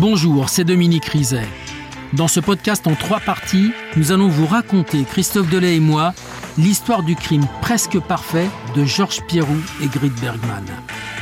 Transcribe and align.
Bonjour, 0.00 0.48
c'est 0.48 0.62
Dominique 0.62 1.06
Rizet. 1.06 1.48
Dans 2.12 2.28
ce 2.28 2.38
podcast 2.38 2.86
en 2.86 2.94
trois 2.94 3.18
parties, 3.18 3.72
nous 3.96 4.12
allons 4.12 4.28
vous 4.28 4.46
raconter, 4.46 5.02
Christophe 5.02 5.50
Delay 5.50 5.74
et 5.74 5.80
moi, 5.80 6.14
l'histoire 6.56 7.02
du 7.02 7.16
crime 7.16 7.48
presque 7.62 7.98
parfait 7.98 8.48
de 8.76 8.84
Georges 8.84 9.26
Pierrou 9.26 9.56
et 9.82 9.88
Grit 9.88 10.12
Bergman. 10.20 10.64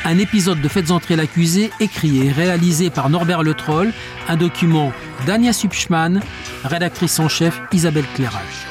Un 0.05 0.19
épisode 0.19 0.61
de 0.61 0.69
Faites 0.69 0.91
entrer 0.91 1.17
l'accusé, 1.17 1.71
écrit 1.81 2.27
et 2.27 2.31
réalisé 2.31 2.91
par 2.91 3.09
Norbert 3.09 3.43
Le 3.43 3.55
Troll, 3.55 3.95
un 4.29 4.37
document 4.37 4.93
d'Agnès 5.27 5.65
Hupschmann, 5.65 6.21
rédactrice 6.63 7.19
en 7.19 7.31
chef 7.31 7.59
Isabelle 7.73 8.05
Clairage. 8.15 8.67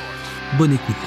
Bonne 0.60 0.74
écoute. 0.74 1.05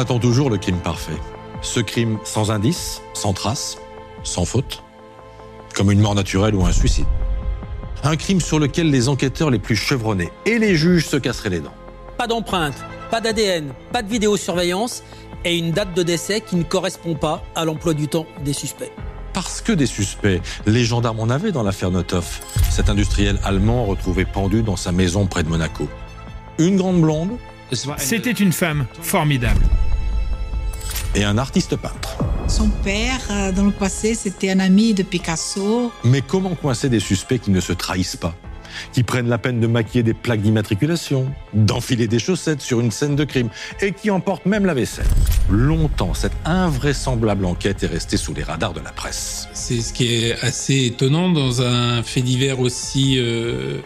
On 0.00 0.02
l'attend 0.02 0.18
toujours, 0.18 0.48
le 0.48 0.56
crime 0.56 0.78
parfait. 0.78 1.18
Ce 1.60 1.78
crime 1.78 2.16
sans 2.24 2.50
indice, 2.50 3.02
sans 3.12 3.34
trace, 3.34 3.76
sans 4.22 4.46
faute, 4.46 4.82
comme 5.74 5.92
une 5.92 6.00
mort 6.00 6.14
naturelle 6.14 6.54
ou 6.54 6.64
un 6.64 6.72
suicide. 6.72 7.04
Un 8.02 8.16
crime 8.16 8.40
sur 8.40 8.58
lequel 8.58 8.90
les 8.90 9.10
enquêteurs 9.10 9.50
les 9.50 9.58
plus 9.58 9.76
chevronnés 9.76 10.32
et 10.46 10.58
les 10.58 10.74
juges 10.74 11.06
se 11.06 11.18
casseraient 11.18 11.50
les 11.50 11.60
dents. 11.60 11.74
Pas 12.16 12.26
d'empreinte, 12.26 12.82
pas 13.10 13.20
d'ADN, 13.20 13.74
pas 13.92 14.00
de 14.00 14.08
vidéosurveillance 14.08 15.02
et 15.44 15.58
une 15.58 15.70
date 15.70 15.92
de 15.94 16.02
décès 16.02 16.40
qui 16.40 16.56
ne 16.56 16.62
correspond 16.62 17.14
pas 17.14 17.44
à 17.54 17.66
l'emploi 17.66 17.92
du 17.92 18.08
temps 18.08 18.24
des 18.42 18.54
suspects. 18.54 18.92
Parce 19.34 19.60
que 19.60 19.72
des 19.72 19.84
suspects, 19.84 20.40
les 20.64 20.84
gendarmes 20.86 21.20
en 21.20 21.28
avaient 21.28 21.52
dans 21.52 21.62
l'affaire 21.62 21.90
Notov, 21.90 22.40
cet 22.70 22.88
industriel 22.88 23.38
allemand 23.44 23.84
retrouvé 23.84 24.24
pendu 24.24 24.62
dans 24.62 24.76
sa 24.76 24.92
maison 24.92 25.26
près 25.26 25.42
de 25.42 25.50
Monaco. 25.50 25.86
Une 26.56 26.78
grande 26.78 27.02
blonde? 27.02 27.32
C'était 27.98 28.30
une 28.30 28.52
femme 28.52 28.86
formidable. 29.02 29.60
Et 31.14 31.24
un 31.24 31.38
artiste 31.38 31.76
peintre. 31.76 32.16
Son 32.48 32.68
père, 32.68 33.20
euh, 33.30 33.52
dans 33.52 33.64
le 33.64 33.72
passé, 33.72 34.14
c'était 34.14 34.50
un 34.50 34.60
ami 34.60 34.94
de 34.94 35.02
Picasso. 35.02 35.92
Mais 36.04 36.20
comment 36.20 36.54
coincer 36.54 36.88
des 36.88 37.00
suspects 37.00 37.38
qui 37.38 37.50
ne 37.50 37.60
se 37.60 37.72
trahissent 37.72 38.16
pas 38.16 38.34
Qui 38.92 39.02
prennent 39.02 39.28
la 39.28 39.38
peine 39.38 39.60
de 39.60 39.66
maquiller 39.66 40.02
des 40.02 40.14
plaques 40.14 40.42
d'immatriculation, 40.42 41.32
d'enfiler 41.54 42.08
des 42.08 42.18
chaussettes 42.18 42.60
sur 42.60 42.80
une 42.80 42.90
scène 42.90 43.16
de 43.16 43.24
crime 43.24 43.50
et 43.80 43.92
qui 43.92 44.10
emportent 44.10 44.46
même 44.46 44.66
la 44.66 44.74
vaisselle? 44.74 45.06
Longtemps, 45.48 46.14
cette 46.14 46.36
invraisemblable 46.44 47.44
enquête 47.44 47.82
est 47.82 47.88
restée 47.88 48.16
sous 48.16 48.34
les 48.34 48.42
radars 48.42 48.72
de 48.72 48.80
la 48.80 48.92
presse. 48.92 49.48
C'est 49.52 49.80
ce 49.80 49.92
qui 49.92 50.12
est 50.12 50.40
assez 50.42 50.86
étonnant 50.86 51.30
dans 51.30 51.62
un 51.62 52.02
fait 52.02 52.22
divers 52.22 52.60
aussi, 52.60 53.16
euh, 53.18 53.78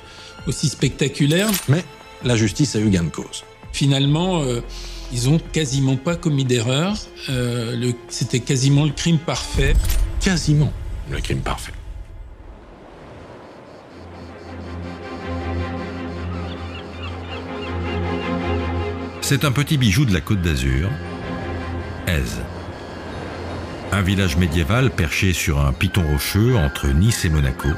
aussi 0.46 0.68
spectaculaire. 0.68 1.50
Mais 1.68 1.84
la 2.22 2.36
justice 2.36 2.76
a 2.76 2.80
eu 2.80 2.88
gain 2.88 3.04
de 3.04 3.10
cause. 3.10 3.44
Finalement, 3.72 4.42
euh, 4.42 4.60
ils 5.12 5.28
ont 5.28 5.38
quasiment 5.38 5.96
pas 5.96 6.16
commis 6.16 6.44
d'erreur. 6.44 6.94
Euh, 7.28 7.92
C'était 8.08 8.40
quasiment 8.40 8.84
le 8.84 8.92
crime 8.92 9.18
parfait. 9.18 9.74
Quasiment 10.20 10.72
le 11.10 11.20
crime 11.20 11.40
parfait. 11.40 11.72
C'est 19.20 19.44
un 19.46 19.52
petit 19.52 19.78
bijou 19.78 20.04
de 20.04 20.12
la 20.12 20.20
côte 20.20 20.42
d'Azur, 20.42 20.90
Aise. 22.06 22.42
Un 23.90 24.02
village 24.02 24.36
médiéval 24.36 24.90
perché 24.90 25.32
sur 25.32 25.60
un 25.60 25.72
piton 25.72 26.02
rocheux 26.06 26.56
entre 26.56 26.88
Nice 26.88 27.24
et 27.24 27.30
Monaco, 27.30 27.70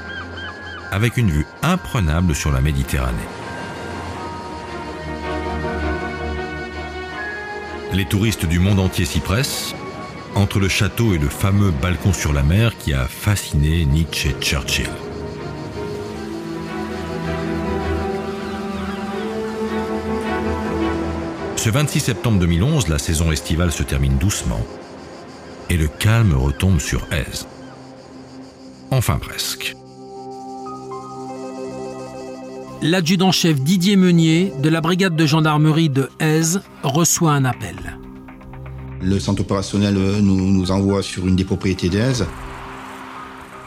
avec 0.91 1.17
une 1.17 1.31
vue 1.31 1.47
imprenable 1.63 2.35
sur 2.35 2.51
la 2.51 2.61
Méditerranée. 2.61 3.17
Les 7.97 8.05
touristes 8.05 8.45
du 8.45 8.59
monde 8.59 8.79
entier 8.79 9.07
s'y 9.07 9.21
pressent, 9.21 9.75
entre 10.35 10.61
le 10.61 10.69
château 10.69 11.15
et 11.15 11.19
le 11.19 11.31
fameux 11.31 11.71
balcon 11.71 12.13
sur 12.13 12.35
la 12.35 12.43
mer 12.43 12.77
qui 12.77 12.93
a 12.93 13.09
fasciné 13.09 13.87
Nietzsche 13.87 14.29
et 14.29 14.35
Churchill. 14.39 14.91
Ce 21.57 21.71
26 21.71 22.01
septembre 22.01 22.39
2011, 22.41 22.89
la 22.89 22.99
saison 22.99 23.33
estivale 23.33 23.73
se 23.73 23.83
termine 23.83 24.19
doucement 24.19 24.67
et 25.71 25.79
le 25.79 25.89
calme 25.89 26.35
retombe 26.35 26.81
sur 26.81 27.07
Aise. 27.11 27.47
Enfin 28.91 29.17
presque. 29.17 29.75
L'adjudant-chef 32.83 33.61
Didier 33.61 33.97
Meunier 33.97 34.53
de 34.63 34.69
la 34.69 34.83
brigade 34.83 35.17
de 35.17 35.27
gendarmerie 35.27 35.89
de 35.89 36.11
Aise 36.21 36.61
reçoit 36.83 37.33
un 37.33 37.47
appel. 37.47 37.99
Le 39.01 39.19
centre 39.19 39.41
opérationnel 39.41 39.97
euh, 39.97 40.21
nous, 40.21 40.71
envoie 40.71 41.03
sur 41.03 41.27
une 41.27 41.37
des 41.37 41.45
propriétés 41.45 41.89
d'Aise. 41.89 42.27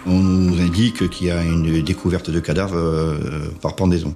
On 0.05 0.19
nous 0.19 0.61
indique 0.61 1.09
qu'il 1.09 1.27
y 1.27 1.31
a 1.31 1.41
une 1.43 1.81
découverte 1.81 2.29
de 2.29 2.39
cadavres 2.39 2.77
euh, 2.77 3.51
par 3.61 3.75
pendaison. 3.75 4.13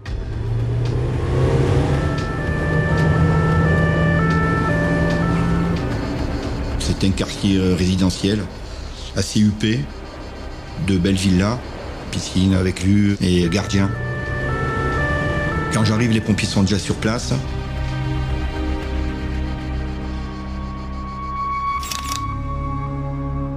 C'est 6.79 7.03
un 7.03 7.11
quartier 7.11 7.57
euh, 7.57 7.75
résidentiel, 7.75 8.43
assez 9.15 9.39
huppé, 9.39 9.79
de 10.87 10.97
belles 10.97 11.15
villas, 11.15 11.57
piscine 12.11 12.53
avec 12.53 12.83
vue 12.83 13.17
et 13.21 13.49
gardien. 13.49 13.89
Quand 15.73 15.83
j'arrive, 15.83 16.11
les 16.11 16.21
pompiers 16.21 16.47
sont 16.47 16.61
déjà 16.61 16.77
sur 16.77 16.95
place. 16.95 17.33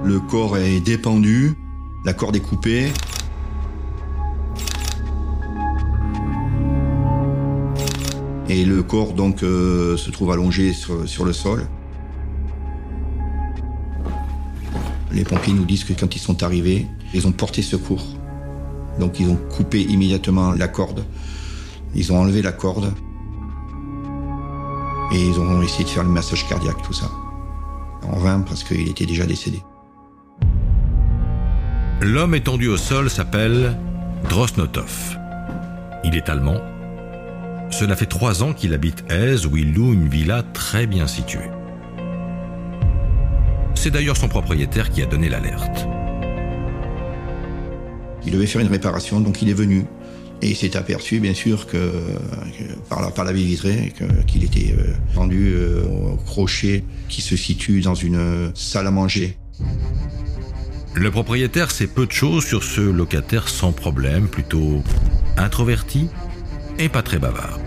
Le 0.03 0.19
corps 0.19 0.57
est 0.57 0.79
dépendu, 0.79 1.53
la 2.05 2.13
corde 2.13 2.35
est 2.35 2.39
coupée. 2.39 2.91
Et 8.49 8.65
le 8.65 8.81
corps 8.81 9.13
donc 9.13 9.43
euh, 9.43 9.95
se 9.95 10.09
trouve 10.09 10.31
allongé 10.31 10.73
sur, 10.73 11.07
sur 11.07 11.23
le 11.23 11.33
sol. 11.33 11.67
Les 15.11 15.23
pompiers 15.23 15.53
nous 15.53 15.65
disent 15.65 15.83
que 15.83 15.93
quand 15.93 16.15
ils 16.15 16.19
sont 16.19 16.41
arrivés, 16.41 16.87
ils 17.13 17.27
ont 17.27 17.31
porté 17.31 17.61
secours. 17.61 18.07
Donc 18.99 19.19
ils 19.19 19.29
ont 19.29 19.35
coupé 19.35 19.81
immédiatement 19.81 20.53
la 20.53 20.67
corde. 20.67 21.05
Ils 21.95 22.11
ont 22.11 22.19
enlevé 22.19 22.41
la 22.41 22.51
corde. 22.51 22.93
Et 25.11 25.25
ils 25.25 25.39
ont 25.39 25.61
essayé 25.61 25.83
de 25.83 25.89
faire 25.89 26.03
le 26.03 26.09
massage 26.09 26.47
cardiaque, 26.47 26.81
tout 26.83 26.93
ça. 26.93 27.09
En 28.03 28.17
vain 28.17 28.41
parce 28.41 28.63
qu'il 28.63 28.87
était 28.89 29.05
déjà 29.05 29.25
décédé. 29.25 29.61
L'homme 32.01 32.35
étendu 32.35 32.67
au 32.67 32.77
sol 32.77 33.09
s'appelle 33.09 33.77
Drosnotov. 34.29 35.17
Il 36.03 36.15
est 36.15 36.29
allemand. 36.29 36.57
Cela 37.69 37.95
fait 37.95 38.05
trois 38.05 38.43
ans 38.43 38.53
qu'il 38.53 38.73
habite 38.73 39.03
Aise 39.09 39.45
où 39.45 39.57
il 39.57 39.73
loue 39.73 39.93
une 39.93 40.07
villa 40.07 40.43
très 40.53 40.87
bien 40.87 41.07
située. 41.07 41.49
C'est 43.75 43.91
d'ailleurs 43.91 44.17
son 44.17 44.27
propriétaire 44.27 44.89
qui 44.89 45.01
a 45.01 45.05
donné 45.05 45.29
l'alerte. 45.29 45.87
Il 48.25 48.33
devait 48.33 48.47
faire 48.47 48.61
une 48.61 48.67
réparation, 48.67 49.21
donc 49.21 49.41
il 49.41 49.49
est 49.49 49.53
venu. 49.53 49.85
Et 50.41 50.51
il 50.51 50.55
s'est 50.55 50.77
aperçu, 50.77 51.19
bien 51.19 51.33
sûr, 51.33 51.65
que, 51.65 51.77
que 51.77 52.73
par, 52.89 53.01
la, 53.01 53.09
par 53.09 53.25
la 53.25 53.33
baie 53.33 53.43
vitrée, 53.43 53.93
qu'il 54.27 54.43
était 54.43 54.75
euh, 54.77 54.93
pendu 55.15 55.53
euh, 55.53 55.83
au 55.83 56.15
crochet 56.17 56.83
qui 57.09 57.21
se 57.21 57.35
situe 57.35 57.81
dans 57.81 57.95
une 57.95 58.17
euh, 58.17 58.49
salle 58.53 58.85
à 58.85 58.91
manger. 58.91 59.37
Le 60.93 61.09
propriétaire 61.09 61.71
sait 61.71 61.87
peu 61.87 62.05
de 62.05 62.11
choses 62.11 62.45
sur 62.45 62.63
ce 62.63 62.81
locataire 62.81 63.47
sans 63.47 63.71
problème, 63.71 64.27
plutôt 64.27 64.83
introverti 65.37 66.07
et 66.77 66.89
pas 66.89 67.01
très 67.01 67.19
bavard. 67.19 67.59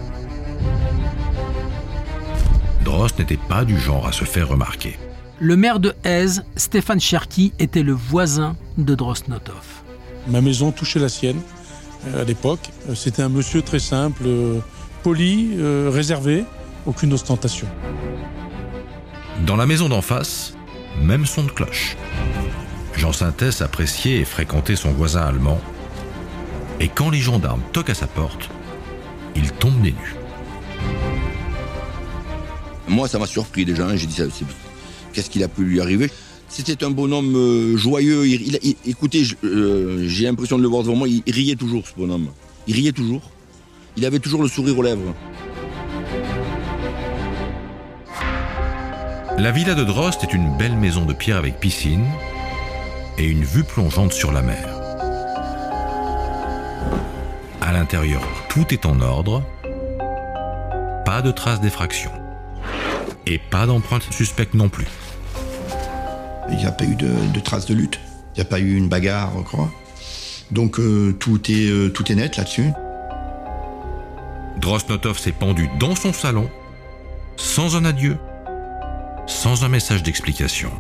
Drost 2.85 3.19
n'était 3.19 3.37
pas 3.37 3.65
du 3.65 3.79
genre 3.79 4.07
à 4.07 4.13
se 4.13 4.25
faire 4.25 4.49
remarquer. 4.49 4.97
Le 5.39 5.57
maire 5.57 5.81
de 5.81 5.95
Aise, 6.05 6.45
Stéphane 6.57 7.01
Cherki, 7.01 7.53
était 7.59 7.83
le 7.83 7.93
voisin 7.93 8.57
de 8.79 8.95
Drosnotov. 8.95 9.83
Ma 10.29 10.41
maison 10.41 10.71
touchait 10.71 10.99
la 10.99 11.09
sienne 11.09 11.41
à 12.19 12.25
l'époque. 12.25 12.71
C'était 12.95 13.23
un 13.23 13.29
monsieur 13.29 13.63
très 13.63 13.79
simple, 13.79 14.23
euh, 14.27 14.61
poli, 15.03 15.57
euh, 15.59 15.91
réservé, 15.93 16.45
aucune 16.87 17.13
ostentation. 17.13 17.67
Dans 19.47 19.57
la 19.57 19.67
maison 19.67 19.89
d'en 19.89 20.03
face, 20.03 20.55
même 21.01 21.27
son 21.27 21.45
de 21.45 21.51
cloche. 21.51 21.97
Jean 22.97 23.13
Synthès 23.13 23.63
appréciait 23.63 24.19
et 24.19 24.25
fréquentait 24.25 24.77
son 24.77 24.93
voisin 24.93 25.23
allemand. 25.23 25.61
Et 26.81 26.89
quand 26.89 27.11
les 27.11 27.19
gendarmes 27.21 27.63
toquent 27.73 27.91
à 27.91 27.95
sa 27.95 28.07
porte, 28.07 28.51
il 29.37 29.51
tombe 29.53 29.81
des 29.81 29.93
nues. 29.93 30.17
Moi, 32.89 33.07
ça 33.09 33.19
m'a 33.19 33.27
surpris 33.27 33.65
déjà. 33.65 33.87
hein. 33.87 33.97
J'ai 33.97 34.07
dit, 34.07 34.21
qu'est-ce 35.13 35.31
qu'il 35.31 35.45
a 35.45 35.49
pu 35.49 35.63
lui 35.63 35.81
arriver? 35.81 36.11
C'était 36.51 36.85
un 36.85 36.91
bonhomme 36.91 37.37
euh, 37.37 37.77
joyeux. 37.77 38.25
Écoutez, 38.85 39.23
euh, 39.45 40.05
j'ai 40.09 40.25
l'impression 40.25 40.59
de 40.59 40.63
le 40.63 40.69
voir 40.69 40.83
devant 40.83 40.97
moi. 40.97 41.09
Il, 41.09 41.23
il 41.25 41.33
riait 41.33 41.55
toujours, 41.55 41.87
ce 41.87 41.95
bonhomme. 41.97 42.29
Il 42.67 42.75
riait 42.75 42.93
toujours. 42.93 43.23
Il 43.97 44.05
avait 44.05 44.19
toujours 44.19 44.43
le 44.43 44.49
sourire 44.49 44.77
aux 44.77 44.83
lèvres. 44.83 45.15
La 49.39 49.53
villa 49.53 49.75
de 49.75 49.85
Drost 49.85 50.25
est 50.25 50.35
une 50.35 50.57
belle 50.59 50.77
maison 50.77 51.07
de 51.07 51.15
pierre 51.15 51.37
avec 51.37 51.61
piscine 51.61 52.05
et 53.17 53.25
une 53.25 53.45
vue 53.45 53.65
plongeante 53.65 54.13
sur 54.13 54.33
la 54.33 54.43
mer. 54.43 54.69
À 57.61 57.73
l'intérieur, 57.73 58.23
tout 58.49 58.67
est 58.75 58.85
en 58.87 59.01
ordre, 59.01 59.45
pas 61.07 61.23
de 61.23 61.31
traces 61.31 61.61
d'effraction 61.61 62.11
et 63.27 63.39
pas 63.39 63.67
d'empreintes 63.67 64.13
suspectes 64.13 64.55
non 64.55 64.69
plus. 64.69 64.87
Il 66.51 66.59
n'y 66.59 66.67
a 66.67 66.73
pas 66.73 66.85
eu 66.85 66.95
de, 66.95 67.11
de 67.33 67.41
traces 67.41 67.67
de 67.67 67.75
lutte. 67.75 68.01
Il 68.35 68.41
n'y 68.41 68.43
a 68.43 68.45
pas 68.45 68.59
eu 68.59 68.77
une 68.77 68.89
bagarre, 68.89 69.33
quoi. 69.51 69.71
Donc 70.51 70.81
euh, 70.81 71.13
tout, 71.19 71.51
est, 71.51 71.71
euh, 71.71 71.91
tout 71.91 72.11
est 72.11 72.15
net 72.15 72.37
là-dessus. 72.37 72.71
Drosnotov 74.59 75.19
s'est 75.19 75.33
pendu 75.33 75.71
dans 75.79 75.95
son 75.95 76.13
salon, 76.13 76.51
sans 77.37 77.77
un 77.77 77.85
adieu, 77.85 78.19
sans 79.27 79.65
un 79.65 79.69
message 79.69 80.03
d'explication. 80.03 80.71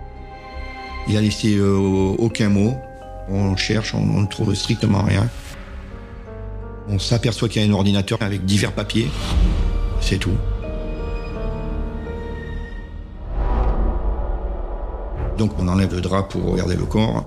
Il 1.09 1.17
a 1.17 1.21
laissé 1.21 1.57
euh, 1.57 1.77
aucun 2.19 2.49
mot. 2.49 2.77
On 3.29 3.57
cherche, 3.57 3.95
on 3.95 4.01
on 4.01 4.23
ne 4.23 4.27
trouve 4.27 4.55
strictement 4.55 5.03
rien. 5.03 5.29
On 6.89 6.99
s'aperçoit 6.99 7.49
qu'il 7.49 7.63
y 7.63 7.65
a 7.65 7.69
un 7.69 7.73
ordinateur 7.73 8.19
avec 8.21 8.45
divers 8.45 8.73
papiers. 8.73 9.09
C'est 10.01 10.19
tout. 10.19 10.37
Donc 15.41 15.59
on 15.59 15.69
enlève 15.69 15.95
le 15.95 16.03
drap 16.03 16.25
pour 16.25 16.53
regarder 16.53 16.77
le 16.77 16.85
corps. 16.85 17.25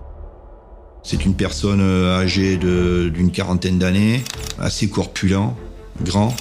C'est 1.01 1.25
une 1.25 1.33
personne 1.33 1.81
euh, 1.81 2.19
âgée 2.19 2.57
d'une 2.57 3.31
quarantaine 3.31 3.79
d'années, 3.79 4.23
assez 4.59 4.87
corpulent, 4.87 5.55
grand. 6.03 6.35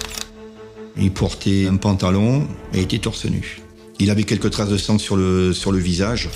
Il 0.99 1.11
portait 1.13 1.67
un 1.69 1.77
pantalon 1.77 2.47
et 2.75 2.83
était 2.83 2.99
torse 2.99 3.25
nu. 3.25 3.63
Il 4.01 4.11
avait 4.11 4.25
quelques 4.25 4.51
traces 4.51 4.69
de 4.69 4.77
sang 4.77 4.99
sur 4.99 5.17
le, 5.17 5.55
visage 5.79 6.29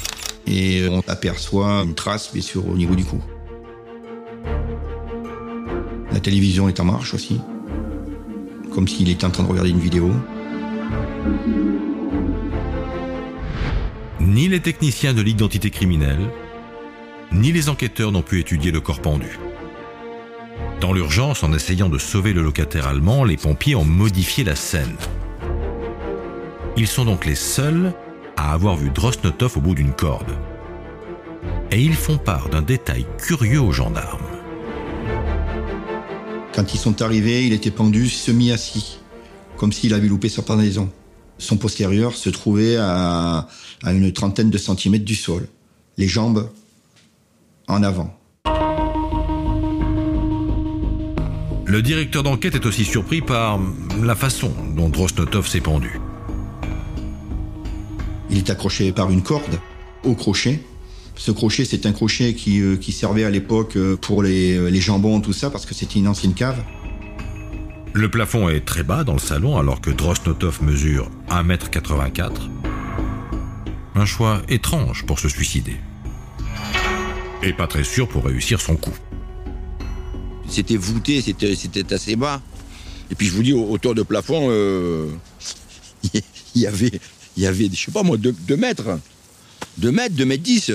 et 0.46 0.88
on 0.90 1.02
aperçoit 1.06 1.82
une 1.82 1.94
trace 1.94 2.30
bien 2.32 2.40
sûr 2.40 2.66
au 2.66 2.74
niveau 2.74 2.94
du 2.94 3.04
cou. 3.04 3.22
La 6.12 6.20
télévision 6.20 6.66
est 6.70 6.80
en 6.80 6.84
marche 6.86 7.12
aussi, 7.12 7.42
comme 8.72 8.88
s'il 8.88 9.10
était 9.10 9.26
en 9.26 9.30
train 9.30 9.42
de 9.42 9.48
regarder 9.50 9.68
une 9.68 9.80
vidéo. 9.80 10.10
Ni 14.20 14.48
les 14.48 14.60
techniciens 14.60 15.12
de 15.12 15.20
l'identité 15.20 15.70
criminelle, 15.70 16.30
ni 17.32 17.52
les 17.52 17.68
enquêteurs 17.68 18.12
n'ont 18.12 18.22
pu 18.22 18.40
étudier 18.40 18.70
le 18.70 18.80
corps 18.80 19.00
pendu. 19.00 19.38
Dans 20.80 20.92
l'urgence, 20.92 21.42
en 21.42 21.52
essayant 21.52 21.88
de 21.88 21.98
sauver 21.98 22.32
le 22.32 22.42
locataire 22.42 22.86
allemand, 22.86 23.24
les 23.24 23.36
pompiers 23.36 23.74
ont 23.74 23.84
modifié 23.84 24.42
la 24.42 24.56
scène. 24.56 24.96
Ils 26.76 26.86
sont 26.86 27.04
donc 27.04 27.26
les 27.26 27.34
seuls 27.34 27.92
à 28.36 28.52
avoir 28.52 28.76
vu 28.76 28.90
Drosnotov 28.90 29.58
au 29.58 29.60
bout 29.60 29.74
d'une 29.74 29.92
corde. 29.92 30.32
Et 31.70 31.80
ils 31.80 31.94
font 31.94 32.18
part 32.18 32.48
d'un 32.48 32.62
détail 32.62 33.06
curieux 33.18 33.60
aux 33.60 33.72
gendarmes. 33.72 34.20
Quand 36.54 36.72
ils 36.72 36.78
sont 36.78 37.02
arrivés, 37.02 37.46
il 37.46 37.52
était 37.52 37.70
pendu 37.70 38.08
semi-assis, 38.08 38.98
comme 39.58 39.72
s'il 39.72 39.92
avait 39.92 40.08
loupé 40.08 40.30
sa 40.30 40.42
pendaison. 40.42 40.90
Son 41.38 41.56
postérieur 41.56 42.14
se 42.14 42.30
trouvait 42.30 42.76
à, 42.76 43.48
à 43.82 43.92
une 43.92 44.12
trentaine 44.12 44.50
de 44.50 44.58
centimètres 44.58 45.04
du 45.04 45.14
sol, 45.14 45.48
les 45.98 46.08
jambes 46.08 46.50
en 47.68 47.82
avant. 47.82 48.16
Le 51.66 51.82
directeur 51.82 52.22
d'enquête 52.22 52.54
est 52.54 52.64
aussi 52.64 52.84
surpris 52.84 53.20
par 53.20 53.58
la 54.02 54.14
façon 54.14 54.52
dont 54.76 54.88
Drosnotov 54.88 55.48
s'est 55.48 55.60
pendu. 55.60 56.00
Il 58.30 58.38
est 58.38 58.50
accroché 58.50 58.92
par 58.92 59.10
une 59.10 59.22
corde 59.22 59.60
au 60.04 60.14
crochet. 60.14 60.60
Ce 61.16 61.32
crochet, 61.32 61.64
c'est 61.64 61.86
un 61.86 61.92
crochet 61.92 62.34
qui, 62.34 62.60
euh, 62.60 62.76
qui 62.76 62.92
servait 62.92 63.24
à 63.24 63.30
l'époque 63.30 63.76
euh, 63.76 63.96
pour 63.96 64.22
les, 64.22 64.70
les 64.70 64.80
jambons, 64.80 65.20
tout 65.20 65.32
ça, 65.32 65.50
parce 65.50 65.66
que 65.66 65.74
c'était 65.74 65.98
une 65.98 66.08
ancienne 66.08 66.34
cave. 66.34 66.62
Le 67.96 68.10
plafond 68.10 68.50
est 68.50 68.60
très 68.66 68.82
bas 68.82 69.04
dans 69.04 69.14
le 69.14 69.18
salon 69.18 69.56
alors 69.56 69.80
que 69.80 69.88
Drosnotov 69.90 70.62
mesure 70.62 71.10
1m84. 71.30 72.30
Un 73.94 74.04
choix 74.04 74.42
étrange 74.50 75.06
pour 75.06 75.18
se 75.18 75.30
suicider. 75.30 75.76
Et 77.42 77.54
pas 77.54 77.66
très 77.66 77.84
sûr 77.84 78.06
pour 78.06 78.26
réussir 78.26 78.60
son 78.60 78.76
coup. 78.76 78.92
C'était 80.46 80.76
voûté, 80.76 81.22
c'était 81.22 81.94
assez 81.94 82.16
bas. 82.16 82.42
Et 83.10 83.14
puis 83.14 83.28
je 83.28 83.32
vous 83.32 83.42
dis, 83.42 83.54
au- 83.54 83.70
hauteur 83.70 83.94
de 83.94 84.02
plafond, 84.02 84.48
euh, 84.50 85.08
il 86.54 86.60
y 86.60 86.66
avait, 86.66 86.92
il 87.38 87.42
y 87.44 87.46
avait, 87.46 87.70
je 87.72 87.76
sais 87.86 87.92
pas 87.92 88.02
moi, 88.02 88.18
2 88.18 88.34
mètres. 88.58 88.98
2 89.78 89.90
mètres, 89.90 90.14
2 90.14 90.24
mètres 90.26 90.42
10. 90.42 90.72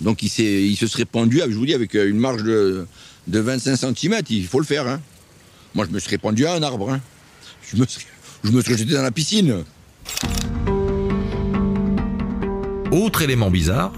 Donc 0.00 0.22
il 0.22 0.30
se 0.30 0.86
serait 0.86 1.04
pendu, 1.04 1.42
je 1.46 1.54
vous 1.54 1.66
dis, 1.66 1.74
avec 1.74 1.92
une 1.92 2.18
marge 2.18 2.42
de, 2.44 2.86
de 3.26 3.38
25 3.40 3.76
cm. 3.76 4.22
Il 4.30 4.46
faut 4.46 4.58
le 4.60 4.64
faire. 4.64 4.88
hein. 4.88 5.00
Moi, 5.74 5.86
je 5.88 5.94
me 5.94 5.98
serais 6.00 6.18
pendu 6.18 6.46
à 6.46 6.54
un 6.54 6.62
arbre. 6.62 6.90
hein. 6.90 7.00
Je, 7.62 7.76
me 7.76 7.86
serais, 7.86 8.04
je 8.44 8.50
me 8.50 8.60
serais 8.62 8.76
jeté 8.76 8.92
dans 8.94 9.02
la 9.02 9.10
piscine. 9.12 9.64
Autre 12.90 13.22
élément 13.22 13.50
bizarre, 13.50 13.92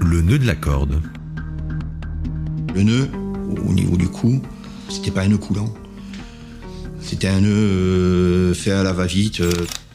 le 0.00 0.20
nœud 0.20 0.38
de 0.38 0.46
la 0.46 0.54
corde. 0.54 1.00
Le 2.74 2.82
nœud, 2.82 3.08
au 3.66 3.72
niveau 3.72 3.96
du 3.96 4.08
cou, 4.08 4.42
c'était 4.90 5.10
pas 5.10 5.22
un 5.22 5.28
nœud 5.28 5.38
coulant. 5.38 5.72
C'était 7.00 7.28
un 7.28 7.40
nœud 7.40 7.48
euh, 7.50 8.54
fait 8.54 8.72
à 8.72 8.82
la 8.82 8.92
va-vite. 8.92 9.40
euh, 9.40 9.50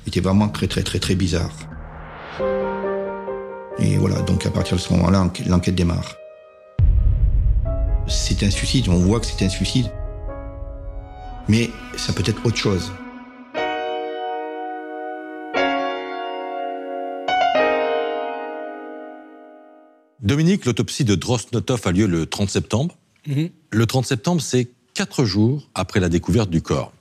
Il 0.05 0.09
était 0.09 0.19
vraiment 0.19 0.49
très 0.49 0.67
très 0.67 0.81
très 0.81 0.99
très 0.99 1.13
bizarre. 1.13 1.51
Et 3.77 3.97
voilà, 3.97 4.21
donc 4.23 4.45
à 4.47 4.49
partir 4.49 4.77
de 4.77 4.81
ce 4.81 4.91
moment-là, 4.93 5.21
enquête- 5.21 5.47
l'enquête 5.47 5.75
démarre. 5.75 6.15
C'est 8.07 8.41
un 8.43 8.49
suicide, 8.49 8.89
on 8.89 8.97
voit 8.97 9.19
que 9.19 9.27
c'est 9.27 9.45
un 9.45 9.49
suicide. 9.49 9.91
Mais 11.49 11.69
ça 11.97 12.13
peut 12.13 12.23
être 12.25 12.45
autre 12.45 12.57
chose. 12.57 12.91
Dominique, 20.21 20.65
l'autopsie 20.65 21.03
de 21.03 21.15
Drosnotov 21.15 21.81
a 21.85 21.91
lieu 21.91 22.07
le 22.07 22.25
30 22.25 22.49
septembre. 22.49 22.95
Mhm. 23.27 23.49
Le 23.71 23.85
30 23.85 24.05
septembre, 24.05 24.41
c'est 24.41 24.69
quatre 24.93 25.25
jours 25.25 25.69
après 25.75 25.99
la 25.99 26.07
découverte 26.07 26.49
du 26.49 26.61
corps. 26.61 26.93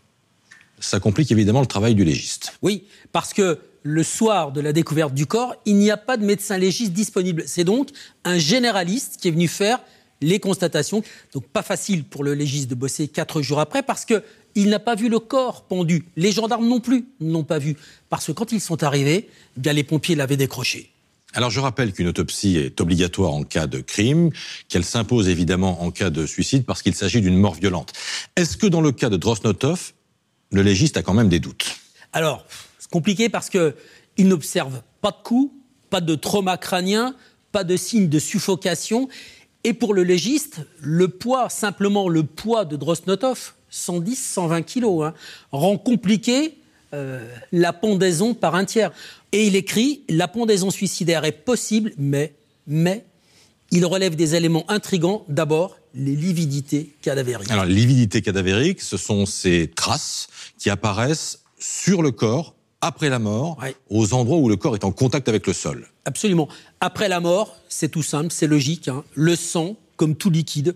Ça 0.81 0.99
complique 0.99 1.31
évidemment 1.31 1.61
le 1.61 1.67
travail 1.67 1.95
du 1.95 2.05
légiste. 2.05 2.59
Oui, 2.63 2.85
parce 3.13 3.33
que 3.33 3.61
le 3.85 4.03
soir 4.03 4.51
de 4.51 4.61
la 4.61 4.73
découverte 4.73 5.15
du 5.15 5.27
corps, 5.27 5.55
il 5.67 5.77
n'y 5.77 5.91
a 5.91 5.97
pas 5.97 6.17
de 6.17 6.25
médecin 6.25 6.59
légiste 6.59 6.93
disponible. 6.93 7.45
C'est 7.47 7.65
donc 7.65 7.91
un 8.25 8.39
généraliste 8.39 9.19
qui 9.21 9.29
est 9.29 9.33
venu 9.33 9.47
faire 9.47 9.81
les 10.23 10.41
constatations. 10.41 11.03
Donc 11.35 11.47
pas 11.47 11.63
facile 11.63 12.05
pour 12.05 12.25
le 12.25 12.35
légiste 12.35 12.71
de 12.71 12.75
bosser 12.75 13.09
quatre 13.09 13.43
jours 13.43 13.61
après 13.61 13.83
parce 13.83 14.05
que 14.05 14.23
il 14.55 14.69
n'a 14.69 14.79
pas 14.79 14.95
vu 14.95 15.09
le 15.09 15.19
corps 15.19 15.63
pendu. 15.63 16.05
Les 16.17 16.33
gendarmes 16.33 16.69
non 16.69 16.81
plus 16.81 17.07
n'ont 17.21 17.45
pas 17.45 17.59
vu 17.59 17.77
parce 18.11 18.27
que 18.27 18.33
quand 18.33 18.53
ils 18.53 18.61
sont 18.61 18.83
arrivés, 18.83 19.29
eh 19.57 19.61
bien 19.61 19.73
les 19.73 19.85
pompiers 19.85 20.15
l'avaient 20.15 20.37
décroché. 20.37 20.91
Alors 21.35 21.49
je 21.49 21.61
rappelle 21.61 21.93
qu'une 21.93 22.09
autopsie 22.09 22.59
est 22.59 22.81
obligatoire 22.81 23.33
en 23.33 23.45
cas 23.45 23.67
de 23.67 23.81
crime, 23.81 24.31
qu'elle 24.69 24.85
s'impose 24.85 25.29
évidemment 25.29 25.83
en 25.83 25.91
cas 25.91 26.11
de 26.11 26.27
suicide 26.27 26.65
parce 26.65 26.83
qu'il 26.83 26.95
s'agit 26.95 27.23
d'une 27.23 27.39
mort 27.39 27.55
violente. 27.55 27.95
Est-ce 28.37 28.59
que 28.59 28.67
dans 28.67 28.83
le 28.83 28.93
cas 28.93 29.09
de 29.09 29.17
Drosnotov, 29.17 29.93
le 30.51 30.63
légiste 30.63 30.99
a 30.99 31.03
quand 31.03 31.15
même 31.15 31.31
des 31.31 31.41
doutes? 31.41 31.77
Alors, 32.13 32.45
c'est 32.79 32.91
compliqué 32.91 33.31
parce 33.31 33.49
que 33.49 33.75
il 34.19 34.29
n'observe 34.29 34.83
pas 35.01 35.11
de 35.11 35.23
coups, 35.23 35.51
pas 35.89 36.03
de 36.03 36.15
trauma 36.15 36.59
crânien, 36.59 37.15
pas 37.51 37.65
de 37.65 37.77
signe 37.77 38.09
de 38.09 38.19
suffocation. 38.19 39.09
Et 39.65 39.75
pour 39.75 39.95
le 39.95 40.03
légiste, 40.03 40.61
le 40.81 41.09
poids, 41.09 41.49
simplement 41.49 42.09
le 42.09 42.25
poids 42.25 42.65
de 42.65 42.77
Drosnotov, 42.77 43.53
110, 43.71 44.17
120 44.17 44.63
kilos, 44.63 45.05
hein, 45.05 45.15
rend 45.53 45.79
compliqué 45.79 46.59
euh, 46.95 47.27
la 47.53 47.73
pendaison 47.73 48.35
par 48.35 48.55
un 48.55 48.65
tiers. 48.65 48.91
Et 49.31 49.47
il 49.47 49.57
écrit 49.57 50.03
la 50.09 50.29
pendaison 50.29 50.71
suicidaire 50.71 51.25
est 51.25 51.33
possible, 51.33 51.93
mais, 51.97 52.35
mais, 52.67 53.05
il 53.71 53.87
relève 53.87 54.17
des 54.17 54.35
éléments 54.35 54.71
intrigants. 54.71 55.25
D'abord, 55.29 55.79
les 55.95 56.15
lividités 56.15 56.95
cadavériques. 57.01 57.51
Alors, 57.51 57.65
lividité 57.65 58.21
cadavérique, 58.21 58.83
ce 58.83 58.97
sont 58.97 59.25
ces 59.25 59.71
traces 59.75 60.29
qui 60.59 60.69
apparaissent 60.69 61.41
sur 61.59 62.03
le 62.03 62.11
corps 62.11 62.55
après 62.83 63.09
la 63.09 63.19
mort, 63.19 63.59
Ouais. 63.63 63.75
aux 63.89 64.13
endroits 64.13 64.37
où 64.39 64.49
le 64.49 64.57
corps 64.57 64.75
est 64.75 64.85
en 64.85 64.93
contact 64.93 65.29
avec 65.29 65.47
le 65.47 65.53
sol. 65.55 65.87
Absolument. 66.05 66.49
Après 66.81 67.09
la 67.09 67.21
mort, 67.21 67.57
c'est 67.69 67.89
tout 67.89 68.03
simple, 68.03 68.31
c'est 68.31 68.47
logique. 68.47 68.89
hein. 68.89 69.05
Le 69.15 69.35
sang, 69.37 69.77
comme 69.97 70.15
tout 70.17 70.29
liquide, 70.31 70.75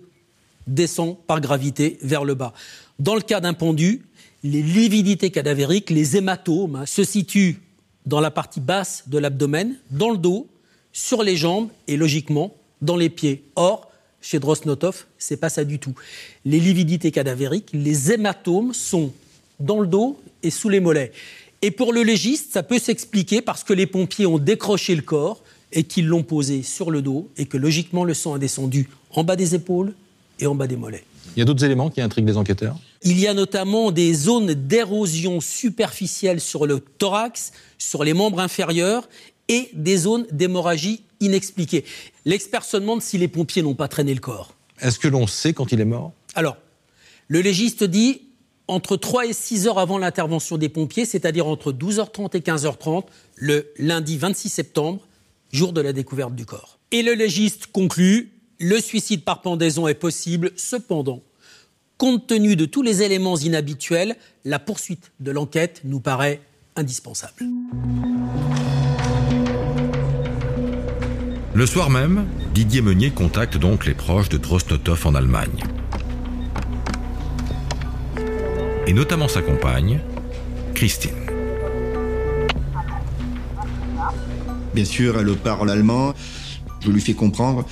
descend 0.66 1.16
par 1.26 1.40
gravité 1.40 1.98
vers 2.02 2.24
le 2.24 2.34
bas. 2.34 2.54
Dans 2.98 3.14
le 3.14 3.20
cas 3.20 3.40
d'un 3.40 3.52
pendu, 3.54 4.02
les 4.42 4.62
lividités 4.62 5.30
cadavériques, 5.30 5.90
les 5.90 6.16
hématomes, 6.16 6.76
hein, 6.76 6.86
se 6.86 7.04
situent 7.04 7.60
dans 8.06 8.20
la 8.20 8.30
partie 8.30 8.60
basse 8.60 9.04
de 9.08 9.18
l'abdomen, 9.18 9.76
dans 9.90 10.10
le 10.10 10.18
dos, 10.18 10.48
sur 10.92 11.22
les 11.22 11.36
jambes 11.36 11.68
et 11.88 11.96
logiquement 11.96 12.54
dans 12.80 12.96
les 12.96 13.10
pieds. 13.10 13.44
Or, 13.56 13.90
chez 14.20 14.38
Drosnotov, 14.38 15.06
c'est 15.18 15.36
pas 15.36 15.48
ça 15.50 15.64
du 15.64 15.78
tout. 15.78 15.94
Les 16.44 16.58
lividités 16.60 17.10
cadavériques, 17.10 17.70
les 17.72 18.12
hématomes 18.12 18.72
sont 18.74 19.12
dans 19.60 19.80
le 19.80 19.86
dos 19.86 20.20
et 20.42 20.50
sous 20.50 20.68
les 20.68 20.80
mollets. 20.80 21.12
Et 21.62 21.70
pour 21.70 21.92
le 21.92 22.02
légiste, 22.02 22.52
ça 22.52 22.62
peut 22.62 22.78
s'expliquer 22.78 23.40
parce 23.40 23.64
que 23.64 23.72
les 23.72 23.86
pompiers 23.86 24.26
ont 24.26 24.38
décroché 24.38 24.94
le 24.94 25.02
corps 25.02 25.42
et 25.72 25.84
qu'ils 25.84 26.06
l'ont 26.06 26.22
posé 26.22 26.62
sur 26.62 26.90
le 26.90 27.02
dos 27.02 27.30
et 27.36 27.46
que 27.46 27.56
logiquement 27.56 28.04
le 28.04 28.14
sang 28.14 28.34
a 28.34 28.38
descendu 28.38 28.88
en 29.10 29.24
bas 29.24 29.36
des 29.36 29.54
épaules 29.54 29.94
et 30.38 30.46
en 30.46 30.54
bas 30.54 30.66
des 30.66 30.76
mollets. 30.76 31.04
Il 31.34 31.40
y 31.40 31.42
a 31.42 31.44
d'autres 31.44 31.64
éléments 31.64 31.90
qui 31.90 32.00
intriguent 32.00 32.28
les 32.28 32.36
enquêteurs? 32.36 32.76
Il 33.02 33.18
y 33.18 33.26
a 33.26 33.34
notamment 33.34 33.90
des 33.90 34.14
zones 34.14 34.54
d'érosion 34.54 35.40
superficielle 35.40 36.40
sur 36.40 36.66
le 36.66 36.80
thorax, 36.80 37.52
sur 37.78 38.04
les 38.04 38.14
membres 38.14 38.40
inférieurs 38.40 39.08
et 39.48 39.68
des 39.74 39.96
zones 39.96 40.26
d'hémorragie 40.32 41.02
inexpliquées. 41.20 41.84
L'expert 42.24 42.64
se 42.64 42.76
demande 42.76 43.02
si 43.02 43.18
les 43.18 43.28
pompiers 43.28 43.62
n'ont 43.62 43.74
pas 43.74 43.88
traîné 43.88 44.14
le 44.14 44.20
corps. 44.20 44.54
Est-ce 44.80 44.98
que 44.98 45.08
l'on 45.08 45.26
sait 45.26 45.52
quand 45.52 45.72
il 45.72 45.80
est 45.80 45.86
mort? 45.86 46.12
Alors, 46.34 46.56
le 47.28 47.40
légiste 47.40 47.84
dit 47.84 48.22
entre 48.68 48.96
3 48.96 49.26
et 49.26 49.32
6 49.32 49.66
heures 49.68 49.78
avant 49.78 49.98
l'intervention 49.98 50.58
des 50.58 50.68
pompiers, 50.68 51.04
c'est-à-dire 51.04 51.46
entre 51.46 51.72
12h30 51.72 52.36
et 52.36 52.40
15h30, 52.40 53.04
le 53.36 53.72
lundi 53.78 54.18
26 54.18 54.48
septembre, 54.48 55.06
jour 55.52 55.72
de 55.72 55.80
la 55.80 55.92
découverte 55.92 56.34
du 56.34 56.46
corps. 56.46 56.78
Et 56.90 57.02
le 57.02 57.14
légiste 57.14 57.66
conclut, 57.66 58.32
le 58.58 58.80
suicide 58.80 59.22
par 59.24 59.42
pendaison 59.42 59.86
est 59.86 59.94
possible, 59.94 60.50
cependant, 60.56 61.22
compte 61.98 62.26
tenu 62.26 62.56
de 62.56 62.64
tous 62.64 62.82
les 62.82 63.02
éléments 63.02 63.36
inhabituels, 63.36 64.16
la 64.44 64.58
poursuite 64.58 65.12
de 65.20 65.30
l'enquête 65.30 65.82
nous 65.84 66.00
paraît 66.00 66.40
indispensable. 66.74 67.44
Le 71.54 71.64
soir 71.64 71.88
même, 71.88 72.26
Didier 72.52 72.82
Meunier 72.82 73.10
contacte 73.10 73.56
donc 73.56 73.86
les 73.86 73.94
proches 73.94 74.28
de 74.28 74.36
Drosnotov 74.36 75.06
en 75.06 75.14
Allemagne. 75.14 75.64
Et 78.86 78.92
notamment 78.92 79.28
sa 79.28 79.42
compagne, 79.42 80.00
Christine. 80.74 81.10
Bien 84.74 84.84
sûr, 84.84 85.18
elle 85.18 85.34
parle 85.36 85.70
allemand. 85.70 86.14
Je 86.80 86.90
lui 86.90 87.00
fais 87.00 87.14
comprendre 87.14 87.64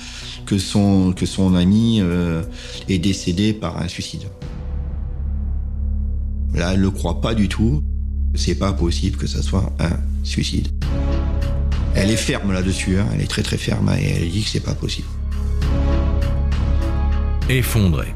que 0.45 0.57
son, 0.57 1.13
que 1.13 1.25
son 1.25 1.55
ami 1.55 1.99
euh, 2.01 2.43
est 2.89 2.97
décédé 2.97 3.53
par 3.53 3.81
un 3.81 3.87
suicide. 3.87 4.23
Là, 6.53 6.71
elle 6.73 6.79
ne 6.79 6.83
le 6.83 6.91
croit 6.91 7.21
pas 7.21 7.33
du 7.33 7.47
tout. 7.47 7.83
C'est 8.33 8.55
pas 8.55 8.73
possible 8.73 9.17
que 9.17 9.27
ça 9.27 9.41
soit 9.41 9.71
un 9.79 9.97
suicide. 10.23 10.67
Elle 11.95 12.11
est 12.11 12.17
ferme 12.17 12.51
là-dessus, 12.51 12.97
hein. 12.99 13.07
elle 13.13 13.21
est 13.21 13.27
très 13.27 13.41
très 13.41 13.57
ferme 13.57 13.87
hein, 13.87 13.97
et 13.97 14.23
elle 14.23 14.29
dit 14.29 14.43
que 14.43 14.49
c'est 14.49 14.59
pas 14.59 14.73
possible. 14.73 15.07
Effondrée, 17.47 18.13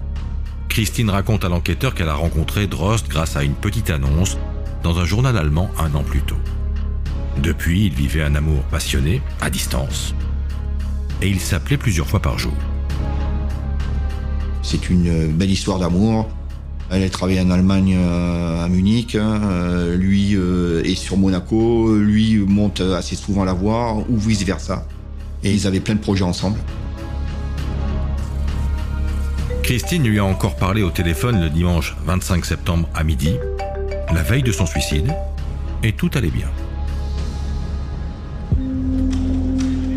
Christine 0.80 1.10
raconte 1.10 1.44
à 1.44 1.50
l'enquêteur 1.50 1.94
qu'elle 1.94 2.08
a 2.08 2.14
rencontré 2.14 2.66
Drost 2.66 3.10
grâce 3.10 3.36
à 3.36 3.44
une 3.44 3.54
petite 3.54 3.90
annonce 3.90 4.38
dans 4.82 4.98
un 4.98 5.04
journal 5.04 5.36
allemand 5.36 5.70
un 5.78 5.94
an 5.94 6.04
plus 6.04 6.22
tôt. 6.22 6.38
Depuis, 7.44 7.88
ils 7.88 7.94
vivaient 7.94 8.24
un 8.24 8.34
amour 8.34 8.62
passionné, 8.72 9.22
à 9.42 9.50
distance, 9.50 10.16
et 11.22 11.28
ils 11.28 11.42
s'appelaient 11.42 11.76
plusieurs 11.76 12.08
fois 12.08 12.22
par 12.22 12.40
jour. 12.40 12.54
C'est 14.62 14.90
une 14.90 15.34
belle 15.34 15.52
histoire 15.52 15.80
d'amour. 15.80 16.30
Elle 16.90 17.04
a 17.04 17.44
en 17.44 17.50
Allemagne 17.52 17.98
euh, 17.98 18.64
à 18.64 18.70
Munich, 18.70 19.16
hein. 19.16 19.42
Euh, 19.52 19.98
lui 19.98 20.38
euh, 20.38 20.82
est 20.86 20.96
sur 20.96 21.18
Monaco, 21.18 21.94
lui 21.98 22.38
monte 22.38 22.80
assez 22.80 23.18
souvent 23.18 23.44
la 23.44 23.52
voir, 23.52 24.10
ou 24.10 24.18
vice 24.18 24.44
versa. 24.44 24.88
Et 25.44 25.52
ils 25.52 25.68
avaient 25.68 25.82
plein 25.82 25.96
de 25.96 26.00
projets 26.00 26.24
ensemble. 26.24 26.58
Christine 29.70 30.08
lui 30.08 30.18
a 30.18 30.26
encore 30.26 30.56
parlé 30.56 30.82
au 30.82 30.90
téléphone 30.90 31.40
le 31.40 31.48
dimanche 31.48 31.96
25 32.04 32.44
septembre 32.44 32.90
à 32.96 33.04
midi, 33.04 33.36
la 34.12 34.24
veille 34.24 34.42
de 34.42 34.52
son 34.52 34.66
suicide, 34.66 35.14
et 35.84 35.92
tout 35.92 36.10
allait 36.16 36.32
bien. 36.32 36.50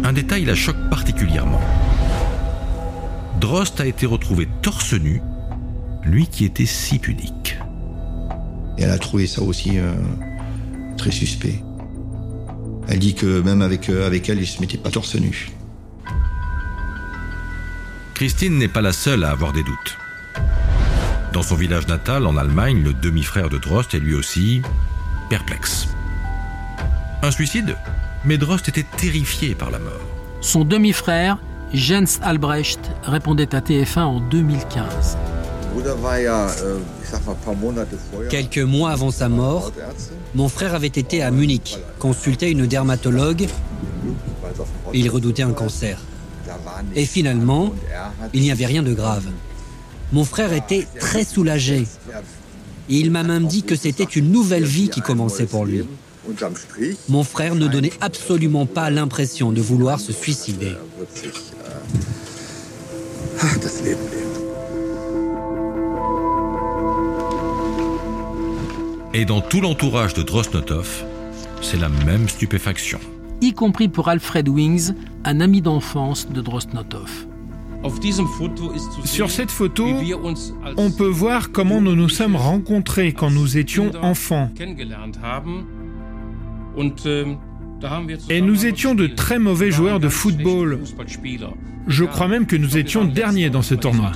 Un 0.05 0.13
détail 0.13 0.45
la 0.45 0.55
choque 0.55 0.77
particulièrement. 0.91 1.63
Drost 3.41 3.81
a 3.81 3.87
été 3.87 4.05
retrouvé 4.05 4.47
torse 4.61 4.93
nu, 4.93 5.23
lui 6.05 6.27
qui 6.27 6.45
était 6.45 6.67
si 6.67 6.99
pudique. 6.99 7.57
Elle 8.77 8.91
a 8.91 8.99
trouvé 8.99 9.27
ça 9.27 9.41
aussi 9.41 9.79
euh, 9.79 9.95
très 10.99 11.13
suspect. 11.13 11.65
Elle 12.89 12.99
dit 12.99 13.15
que 13.15 13.41
même 13.41 13.63
avec, 13.63 13.89
euh, 13.89 14.13
elle, 14.13 14.39
il 14.39 14.47
se 14.47 14.61
mettait 14.61 14.77
pas 14.77 14.91
torse 14.91 15.15
nu. 15.15 15.49
Christine 18.23 18.57
n'est 18.57 18.69
pas 18.69 18.83
la 18.83 18.93
seule 18.93 19.25
à 19.25 19.33
avoir 19.33 19.53
des 19.53 19.65
doutes. 19.65 19.99
Dans 21.33 21.43
son 21.43 21.57
village 21.57 21.89
natal, 21.89 22.25
en 22.25 22.37
Allemagne, 22.37 22.81
le 22.81 22.95
demi-frère 22.95 23.49
de 23.49 23.59
Drost 23.59 23.95
est 23.95 23.99
lui 23.99 24.15
aussi 24.15 24.63
perplexe. 25.29 25.89
Un 27.21 27.33
suicide 27.33 27.77
Mais 28.25 28.39
Drost 28.39 28.69
était 28.69 28.87
terrifié 28.97 29.57
par 29.57 29.73
la 29.73 29.81
mort. 29.81 30.07
Son 30.41 30.65
demi-frère, 30.65 31.39
Jens 31.75 32.21
Albrecht, 32.23 32.93
répondait 33.03 33.57
à 33.57 33.59
TF1 33.59 33.99
en 33.99 34.21
2015. 34.21 35.19
Quelques 38.31 38.59
mois 38.59 38.93
avant 38.93 39.11
sa 39.11 39.29
mort, 39.29 39.73
mon 40.37 40.49
frère 40.49 40.77
avait 40.77 40.87
été 40.87 41.25
à 41.25 41.33
Munich 41.33 41.77
consulter 41.99 42.53
une 42.53 42.67
dermatologue. 42.67 43.49
Il 44.95 45.11
redoutait 45.11 45.43
un 45.43 45.55
cancer. 45.55 45.99
Et 46.95 47.07
finalement, 47.07 47.75
il 48.33 48.43
n'y 48.43 48.51
avait 48.51 48.67
rien 48.67 48.83
de 48.83 48.95
grave. 48.95 49.25
Mon 50.13 50.25
frère 50.25 50.53
était 50.53 50.87
très 50.99 51.25
soulagé. 51.25 51.87
Il 52.89 53.11
m'a 53.11 53.23
même 53.23 53.47
dit 53.47 53.63
que 53.63 53.77
c'était 53.77 54.05
une 54.05 54.31
nouvelle 54.31 54.65
vie 54.65 54.89
qui 54.89 55.01
commençait 55.01 55.47
pour 55.47 55.65
lui. 55.65 55.85
Mon 57.09 57.25
frère 57.25 57.55
ne 57.55 57.67
donnait 57.67 57.93
absolument 58.01 58.67
pas 58.67 58.91
l'impression 58.91 59.53
de 59.53 59.61
vouloir 59.61 59.99
se 60.01 60.13
suicider. 60.13 60.73
Et 69.15 69.25
dans 69.25 69.41
tout 69.41 69.61
l'entourage 69.61 70.15
de 70.15 70.23
Drosnotov, 70.23 71.05
c'est 71.61 71.79
la 71.79 71.89
même 71.89 72.29
stupéfaction. 72.29 73.01
Y 73.43 73.55
compris 73.55 73.89
pour 73.89 74.09
Alfred 74.09 74.49
Wings, 74.49 74.93
un 75.25 75.41
ami 75.41 75.61
d'enfance 75.61 76.29
de 76.29 76.41
Drosnotov. 76.41 77.27
Sur 79.05 79.31
cette 79.33 79.51
photo, 79.51 79.85
on 80.77 80.93
peut 80.93 81.09
voir 81.09 81.51
comment 81.51 81.81
nous 81.81 81.97
nous 81.97 82.09
sommes 82.09 82.37
rencontrés 82.37 83.13
quand 83.13 83.31
nous 83.31 83.59
étions 83.59 83.91
enfants. 84.01 84.49
Et 88.31 88.41
nous 88.41 88.65
étions 88.65 88.95
de 88.95 89.09
très 89.09 89.41
mauvais 89.41 89.73
joueurs 89.73 89.99
de 89.99 90.09
football. 90.09 90.79
Je 91.89 92.05
crois 92.05 92.29
même 92.29 92.47
que 92.47 92.55
nous 92.55 92.79
étions 92.79 93.05
derniers 93.05 93.51
dans 93.51 93.63
ce 93.63 93.75
tournoi. 93.75 94.13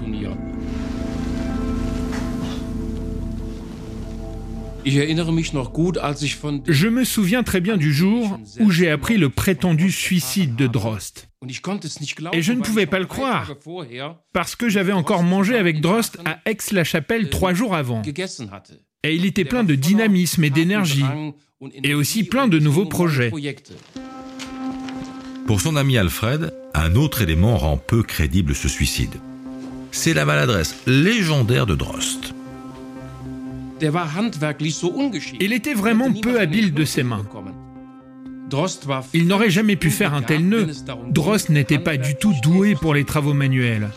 Je 4.86 6.88
me 6.88 7.04
souviens 7.04 7.42
très 7.42 7.60
bien 7.60 7.76
du 7.76 7.92
jour 7.92 8.38
où 8.60 8.70
j'ai 8.70 8.88
appris 8.88 9.18
le 9.18 9.30
prétendu 9.30 9.90
suicide 9.90 10.54
de 10.54 10.68
Drost. 10.68 11.28
Et 12.32 12.42
je 12.42 12.52
ne 12.52 12.62
pouvais 12.62 12.86
pas 12.86 13.00
le 13.00 13.06
croire, 13.06 13.52
parce 14.32 14.54
que 14.54 14.68
j'avais 14.68 14.92
encore 14.92 15.24
mangé 15.24 15.56
avec 15.56 15.80
Drost 15.80 16.18
à 16.24 16.38
Aix-la-Chapelle 16.46 17.30
trois 17.30 17.52
jours 17.52 17.74
avant. 17.74 18.02
Et 19.02 19.14
il 19.14 19.24
était 19.24 19.44
plein 19.44 19.64
de 19.64 19.74
dynamisme 19.74 20.44
et 20.44 20.50
d'énergie, 20.50 21.04
et 21.82 21.94
aussi 21.94 22.24
plein 22.24 22.46
de 22.46 22.58
nouveaux 22.58 22.86
projets. 22.86 23.32
Pour 25.46 25.60
son 25.60 25.76
ami 25.76 25.98
Alfred, 25.98 26.54
un 26.74 26.94
autre 26.94 27.22
élément 27.22 27.56
rend 27.56 27.76
peu 27.76 28.02
crédible 28.02 28.54
ce 28.54 28.68
suicide. 28.68 29.14
C'est 29.92 30.14
la 30.14 30.24
maladresse 30.24 30.76
légendaire 30.86 31.66
de 31.66 31.74
Drost. 31.74 32.35
Il 35.40 35.52
était 35.52 35.74
vraiment 35.74 36.12
peu 36.12 36.40
habile 36.40 36.72
de 36.74 36.84
ses 36.84 37.02
mains. 37.02 37.24
Il 39.12 39.26
n'aurait 39.26 39.50
jamais 39.50 39.76
pu 39.76 39.90
faire 39.90 40.14
un 40.14 40.22
tel 40.22 40.48
nœud. 40.48 40.68
Drost 41.10 41.48
n'était 41.48 41.78
pas 41.78 41.96
du 41.96 42.14
tout 42.14 42.34
doué 42.42 42.74
pour 42.74 42.94
les 42.94 43.04
travaux 43.04 43.34
manuels. 43.34 43.90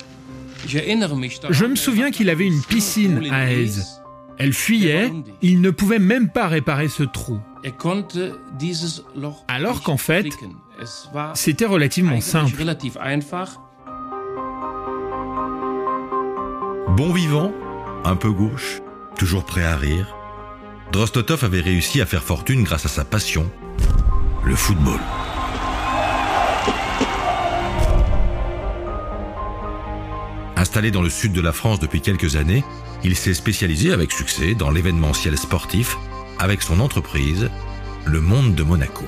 Je 0.67 1.65
me 1.65 1.75
souviens 1.75 2.11
qu'il 2.11 2.29
avait 2.29 2.47
une 2.47 2.61
piscine 2.61 3.29
à 3.31 3.51
Aise. 3.51 4.01
Elle 4.37 4.53
fuyait, 4.53 5.11
il 5.41 5.61
ne 5.61 5.69
pouvait 5.69 5.99
même 5.99 6.29
pas 6.29 6.47
réparer 6.47 6.87
ce 6.87 7.03
trou. 7.03 7.39
Alors 9.47 9.83
qu'en 9.83 9.97
fait, 9.97 10.27
c'était 11.33 11.65
relativement 11.65 12.21
simple. 12.21 12.55
Bon 16.95 17.13
vivant, 17.13 17.51
un 18.05 18.15
peu 18.15 18.31
gauche, 18.31 18.81
toujours 19.19 19.43
prêt 19.43 19.65
à 19.65 19.75
rire, 19.75 20.15
Drostotov 20.93 21.43
avait 21.43 21.59
réussi 21.59 21.99
à 21.99 22.05
faire 22.05 22.23
fortune 22.23 22.63
grâce 22.63 22.85
à 22.85 22.89
sa 22.89 23.03
passion, 23.03 23.51
le 24.45 24.55
football. 24.55 24.99
Installé 30.55 30.89
dans 30.89 31.01
le 31.01 31.09
sud 31.09 31.33
de 31.33 31.41
la 31.41 31.51
France 31.51 31.81
depuis 31.81 31.99
quelques 31.99 32.37
années, 32.37 32.63
il 33.03 33.17
s'est 33.17 33.33
spécialisé 33.33 33.91
avec 33.91 34.13
succès 34.13 34.55
dans 34.55 34.71
l'événementiel 34.71 35.37
sportif 35.37 35.97
avec 36.39 36.61
son 36.61 36.79
entreprise, 36.79 37.49
le 38.05 38.21
Monde 38.21 38.55
de 38.55 38.63
Monaco. 38.63 39.05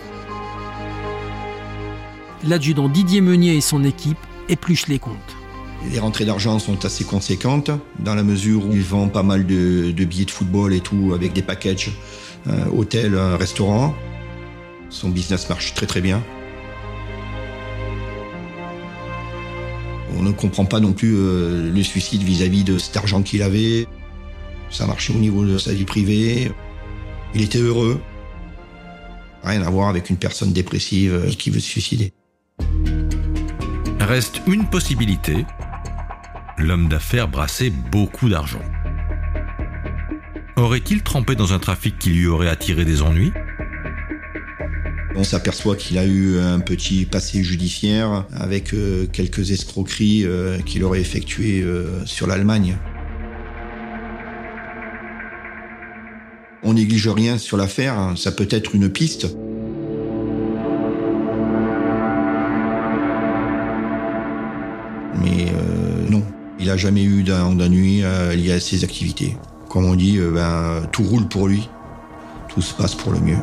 L'adjudant 2.43 2.89
Didier 2.89 3.21
Meunier 3.21 3.55
et 3.55 3.61
son 3.61 3.85
équipe 3.85 4.19
épluchent 4.49 4.87
les 4.87 4.99
comptes. 4.99 5.40
Les 5.89 5.99
rentrées 5.99 6.25
d'argent 6.25 6.59
sont 6.59 6.85
assez 6.85 7.03
conséquentes 7.03 7.71
dans 7.99 8.13
la 8.13 8.23
mesure 8.23 8.67
où 8.67 8.73
ils 8.73 8.83
vendent 8.83 9.11
pas 9.11 9.23
mal 9.23 9.45
de, 9.45 9.91
billets 9.91 10.25
de 10.25 10.31
football 10.31 10.73
et 10.73 10.79
tout 10.79 11.11
avec 11.15 11.33
des 11.33 11.41
packages, 11.41 11.91
euh, 12.47 12.65
hôtel, 12.73 13.15
restaurant. 13.15 13.95
Son 14.89 15.09
business 15.09 15.49
marche 15.49 15.73
très 15.73 15.87
très 15.87 16.01
bien. 16.01 16.21
On 20.17 20.23
ne 20.23 20.31
comprend 20.31 20.65
pas 20.65 20.79
non 20.79 20.93
plus 20.93 21.15
euh, 21.15 21.71
le 21.71 21.83
suicide 21.83 22.21
vis-à-vis 22.21 22.63
de 22.63 22.77
cet 22.77 22.97
argent 22.97 23.23
qu'il 23.23 23.41
avait. 23.41 23.87
Ça 24.69 24.85
marchait 24.85 25.13
au 25.13 25.17
niveau 25.17 25.45
de 25.45 25.57
sa 25.57 25.73
vie 25.73 25.85
privée. 25.85 26.51
Il 27.33 27.41
était 27.41 27.59
heureux. 27.59 27.99
Rien 29.43 29.63
à 29.63 29.69
voir 29.69 29.89
avec 29.89 30.09
une 30.09 30.17
personne 30.17 30.53
dépressive 30.53 31.13
euh, 31.13 31.29
qui 31.29 31.49
veut 31.49 31.59
se 31.59 31.67
suicider. 31.67 32.13
Reste 33.99 34.41
une 34.47 34.65
possibilité. 34.65 35.45
L'homme 36.61 36.89
d'affaires 36.89 37.27
brassait 37.27 37.71
beaucoup 37.71 38.29
d'argent. 38.29 38.61
Aurait-il 40.57 41.01
trempé 41.01 41.33
dans 41.33 41.53
un 41.53 41.59
trafic 41.59 41.97
qui 41.97 42.11
lui 42.11 42.27
aurait 42.27 42.49
attiré 42.49 42.85
des 42.85 43.01
ennuis? 43.01 43.31
On 45.15 45.23
s'aperçoit 45.23 45.75
qu'il 45.75 45.97
a 45.97 46.05
eu 46.05 46.37
un 46.37 46.59
petit 46.59 47.05
passé 47.05 47.43
judiciaire 47.43 48.25
avec 48.31 48.75
euh, 48.75 49.07
quelques 49.11 49.49
escroqueries 49.49 50.23
euh, 50.23 50.59
qu'il 50.59 50.83
aurait 50.83 51.01
effectuées 51.01 51.63
euh, 51.63 52.05
sur 52.05 52.27
l'Allemagne. 52.27 52.77
On 56.61 56.73
néglige 56.73 57.07
rien 57.07 57.39
sur 57.39 57.57
l'affaire, 57.57 57.97
hein. 57.97 58.15
ça 58.15 58.31
peut 58.31 58.47
être 58.51 58.75
une 58.75 58.89
piste. 58.89 59.35
Jamais 66.77 67.03
eu 67.03 67.23
d'ennui 67.23 68.01
lié 68.35 68.51
à 68.51 68.59
ses 68.59 68.83
activités. 68.83 69.37
Comme 69.69 69.85
on 69.85 69.95
dit, 69.95 70.19
ben, 70.19 70.87
tout 70.91 71.03
roule 71.03 71.27
pour 71.27 71.47
lui, 71.47 71.69
tout 72.49 72.61
se 72.61 72.73
passe 72.73 72.95
pour 72.95 73.11
le 73.11 73.19
mieux. 73.19 73.37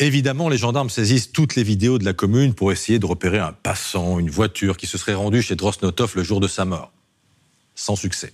Évidemment, 0.00 0.48
les 0.48 0.56
gendarmes 0.56 0.90
saisissent 0.90 1.32
toutes 1.32 1.56
les 1.56 1.64
vidéos 1.64 1.98
de 1.98 2.04
la 2.04 2.12
commune 2.12 2.54
pour 2.54 2.70
essayer 2.70 3.00
de 3.00 3.06
repérer 3.06 3.38
un 3.38 3.52
passant, 3.52 4.20
une 4.20 4.30
voiture 4.30 4.76
qui 4.76 4.86
se 4.86 4.96
serait 4.96 5.14
rendue 5.14 5.42
chez 5.42 5.56
Drosnotov 5.56 6.12
le 6.14 6.22
jour 6.22 6.38
de 6.38 6.46
sa 6.46 6.64
mort. 6.64 6.92
Sans 7.74 7.96
succès. 7.96 8.32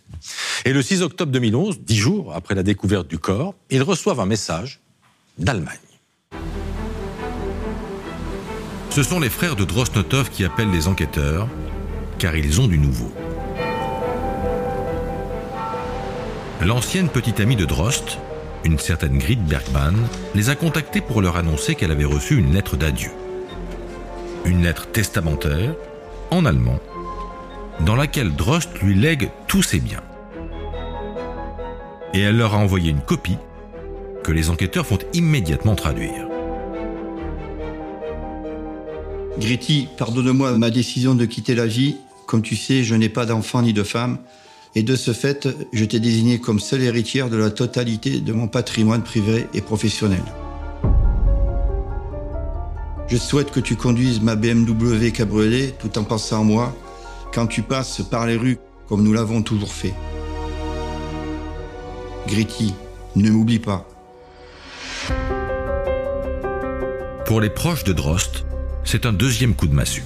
Et 0.67 0.73
le 0.73 0.83
6 0.83 1.03
octobre 1.03 1.33
2011, 1.33 1.81
dix 1.81 1.97
jours 1.97 2.35
après 2.35 2.55
la 2.55 2.63
découverte 2.63 3.09
du 3.09 3.19
corps, 3.19 3.55
ils 3.71 3.83
reçoivent 3.83 4.21
un 4.21 4.27
message 4.27 4.81
d'Allemagne. 5.39 5.79
Ce 8.95 9.03
sont 9.03 9.19
les 9.19 9.29
frères 9.29 9.57
de 9.57 9.65
Drosnotov 9.65 10.31
qui 10.31 10.45
appellent 10.45 10.71
les 10.71 10.87
enquêteurs, 10.87 11.49
car 12.21 12.37
ils 12.37 12.61
ont 12.61 12.69
du 12.69 12.79
nouveau. 12.79 13.13
L'ancienne 16.61 17.09
petite 17.09 17.41
amie 17.41 17.57
de 17.57 17.65
Drost, 17.65 18.21
une 18.63 18.79
certaine 18.79 19.19
Grit 19.19 19.35
Bergman 19.35 19.97
les 20.37 20.49
a 20.49 20.55
contactés 20.55 21.01
pour 21.01 21.23
leur 21.23 21.37
annoncer 21.37 21.75
qu'elle 21.75 21.91
avait 21.91 22.05
reçu 22.05 22.39
une 22.39 22.53
lettre 22.53 22.77
d'adieu. 22.77 23.11
Une 24.45 24.63
lettre 24.63 24.87
testamentaire, 24.87 25.75
en 26.31 26.45
allemand, 26.45 26.79
dans 27.81 27.97
laquelle 27.97 28.37
Drost 28.37 28.79
lui 28.81 28.95
lègue 28.95 29.29
tous 29.49 29.65
ses 29.65 29.81
biens. 29.81 30.05
Et 32.13 32.21
elle 32.21 32.37
leur 32.37 32.55
a 32.55 32.59
envoyé 32.59 32.93
une 32.93 33.03
copie 33.03 33.39
que 34.23 34.31
les 34.31 34.51
enquêteurs 34.51 34.87
font 34.87 35.01
immédiatement 35.15 35.75
traduire. 35.75 36.29
Gritty, 39.39 39.89
pardonne-moi 39.97 40.57
ma 40.59 40.71
décision 40.71 41.15
de 41.15 41.25
quitter 41.25 41.55
la 41.55 41.67
vie. 41.67 41.97
Comme 42.27 42.43
tu 42.43 42.57
sais, 42.57 42.85
je 42.85 42.95
n'ai 42.95 43.09
pas 43.09 43.27
d'enfant 43.27 43.63
ni 43.63 43.73
de 43.73 43.83
femme 43.83 44.19
et 44.75 44.83
de 44.83 44.97
ce 44.97 45.13
fait, 45.13 45.49
je 45.73 45.85
t'ai 45.85 46.01
désigné 46.01 46.41
comme 46.41 46.59
seule 46.59 46.83
héritière 46.83 47.31
de 47.31 47.37
la 47.37 47.51
totalité 47.51 48.21
de 48.21 48.33
mon 48.33 48.49
patrimoine 48.49 49.03
privé 49.03 49.47
et 49.55 49.61
professionnel. 49.61 50.23
Je 53.07 53.17
souhaite 53.17 53.51
que 53.51 53.61
tu 53.61 53.77
conduises 53.77 54.21
ma 54.21 54.35
BMW 54.35 55.11
cabriolet 55.13 55.75
tout 55.79 55.97
en 55.99 56.05
pensant 56.05 56.41
à 56.41 56.45
moi 56.45 56.77
quand 57.33 57.47
tu 57.47 57.63
passes 57.63 58.03
par 58.03 58.27
les 58.27 58.37
rues 58.37 58.59
comme 58.89 59.03
nous 59.03 59.13
l'avons 59.13 59.43
toujours 59.43 59.73
fait. 59.73 59.95
Gritty, 62.27 62.75
ne 63.17 63.31
m'oublie 63.31 63.59
pas. 63.59 63.87
Pour 67.27 67.41
les 67.41 67.51
proches 67.51 67.85
de 67.85 67.93
Drost, 67.93 68.45
c'est 68.85 69.07
un 69.07 69.13
deuxième 69.13 69.55
coup 69.55 69.67
de 69.67 69.75
massue. 69.75 70.03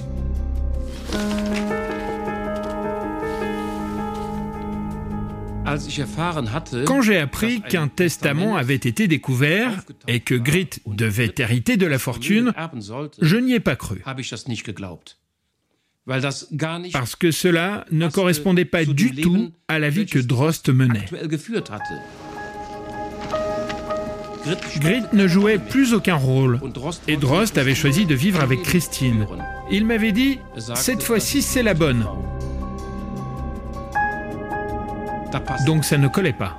Quand 6.85 7.01
j'ai 7.01 7.17
appris 7.17 7.61
qu'un 7.61 7.87
testament 7.87 8.55
avait 8.55 8.75
été 8.75 9.07
découvert 9.07 9.83
et 10.07 10.19
que 10.19 10.33
Grit 10.33 10.69
devait 10.87 11.33
hériter 11.37 11.77
de 11.77 11.85
la 11.85 11.99
fortune, 11.99 12.53
je 13.21 13.37
n'y 13.37 13.53
ai 13.53 13.59
pas 13.59 13.75
cru. 13.75 14.01
Parce 16.91 17.15
que 17.15 17.29
cela 17.29 17.85
ne 17.91 18.07
correspondait 18.07 18.65
pas 18.65 18.83
du 18.85 19.11
tout 19.11 19.51
à 19.67 19.77
la 19.77 19.89
vie 19.89 20.07
que 20.07 20.19
Drost 20.19 20.69
menait. 20.69 21.05
Grit 24.77 25.03
ne 25.13 25.27
jouait 25.27 25.57
plus 25.57 25.93
aucun 25.93 26.15
rôle 26.15 26.59
et 27.07 27.17
Drost 27.17 27.57
avait 27.57 27.75
choisi 27.75 28.05
de 28.05 28.15
vivre 28.15 28.41
avec 28.41 28.63
Christine. 28.63 29.27
Il 29.69 29.85
m'avait 29.85 30.11
dit, 30.11 30.39
cette 30.75 31.03
fois-ci 31.03 31.41
c'est 31.41 31.63
la 31.63 31.73
bonne. 31.73 32.05
Donc 35.65 35.85
ça 35.85 35.97
ne 35.97 36.07
collait 36.07 36.33
pas. 36.33 36.57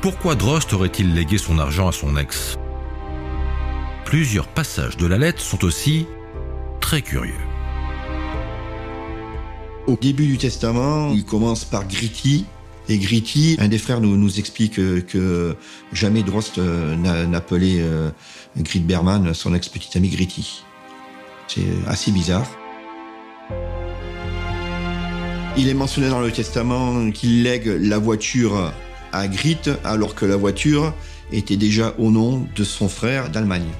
Pourquoi 0.00 0.34
Drost 0.34 0.72
aurait-il 0.72 1.14
légué 1.14 1.38
son 1.38 1.58
argent 1.58 1.88
à 1.88 1.92
son 1.92 2.16
ex? 2.16 2.58
Plusieurs 4.04 4.48
passages 4.48 4.96
de 4.96 5.06
la 5.06 5.18
lettre 5.18 5.40
sont 5.40 5.64
aussi 5.64 6.06
très 6.80 7.02
curieux. 7.02 7.32
Au 9.86 9.96
début 9.96 10.26
du 10.26 10.38
testament, 10.38 11.10
il 11.12 11.24
commence 11.24 11.64
par 11.64 11.86
Gritty. 11.86 12.46
Et 12.88 12.98
Gritty, 12.98 13.56
un 13.58 13.68
des 13.68 13.78
frères 13.78 14.00
nous, 14.00 14.38
explique 14.38 14.74
que, 14.74 15.56
jamais 15.92 16.22
Drost 16.22 16.58
euh, 16.58 16.94
n'appelait 17.26 17.78
euh, 17.80 18.10
Grit 18.58 18.80
Berman 18.80 19.32
son 19.32 19.54
ex-petite 19.54 19.96
amie 19.96 20.10
Gritty. 20.10 20.62
C'est 21.48 21.62
assez 21.86 22.10
bizarre. 22.10 22.46
Il 25.56 25.68
est 25.68 25.74
mentionné 25.74 26.08
dans 26.08 26.20
le 26.20 26.32
testament 26.32 27.10
qu'il 27.10 27.42
lègue 27.42 27.66
la 27.66 27.98
voiture 27.98 28.72
à 29.12 29.28
Grit 29.28 29.58
alors 29.84 30.14
que 30.14 30.26
la 30.26 30.36
voiture 30.36 30.92
était 31.32 31.56
déjà 31.56 31.94
au 31.98 32.10
nom 32.10 32.46
de 32.56 32.64
son 32.64 32.88
frère 32.88 33.30
d'Allemagne. 33.30 33.70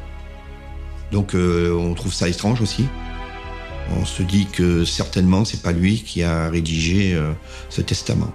Donc 1.10 1.34
euh, 1.34 1.72
on 1.72 1.94
trouve 1.94 2.14
ça 2.14 2.28
étrange 2.28 2.60
aussi. 2.60 2.86
On 3.98 4.04
se 4.04 4.22
dit 4.22 4.46
que 4.46 4.84
certainement 4.84 5.44
c'est 5.44 5.62
pas 5.62 5.72
lui 5.72 6.02
qui 6.02 6.22
a 6.22 6.48
rédigé 6.48 7.14
euh, 7.14 7.32
ce 7.68 7.80
testament. 7.80 8.32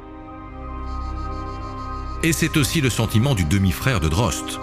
Et 2.21 2.33
c'est 2.33 2.57
aussi 2.57 2.81
le 2.81 2.89
sentiment 2.89 3.33
du 3.33 3.45
demi-frère 3.45 4.01
de 4.01 4.09
Drost. 4.09 4.59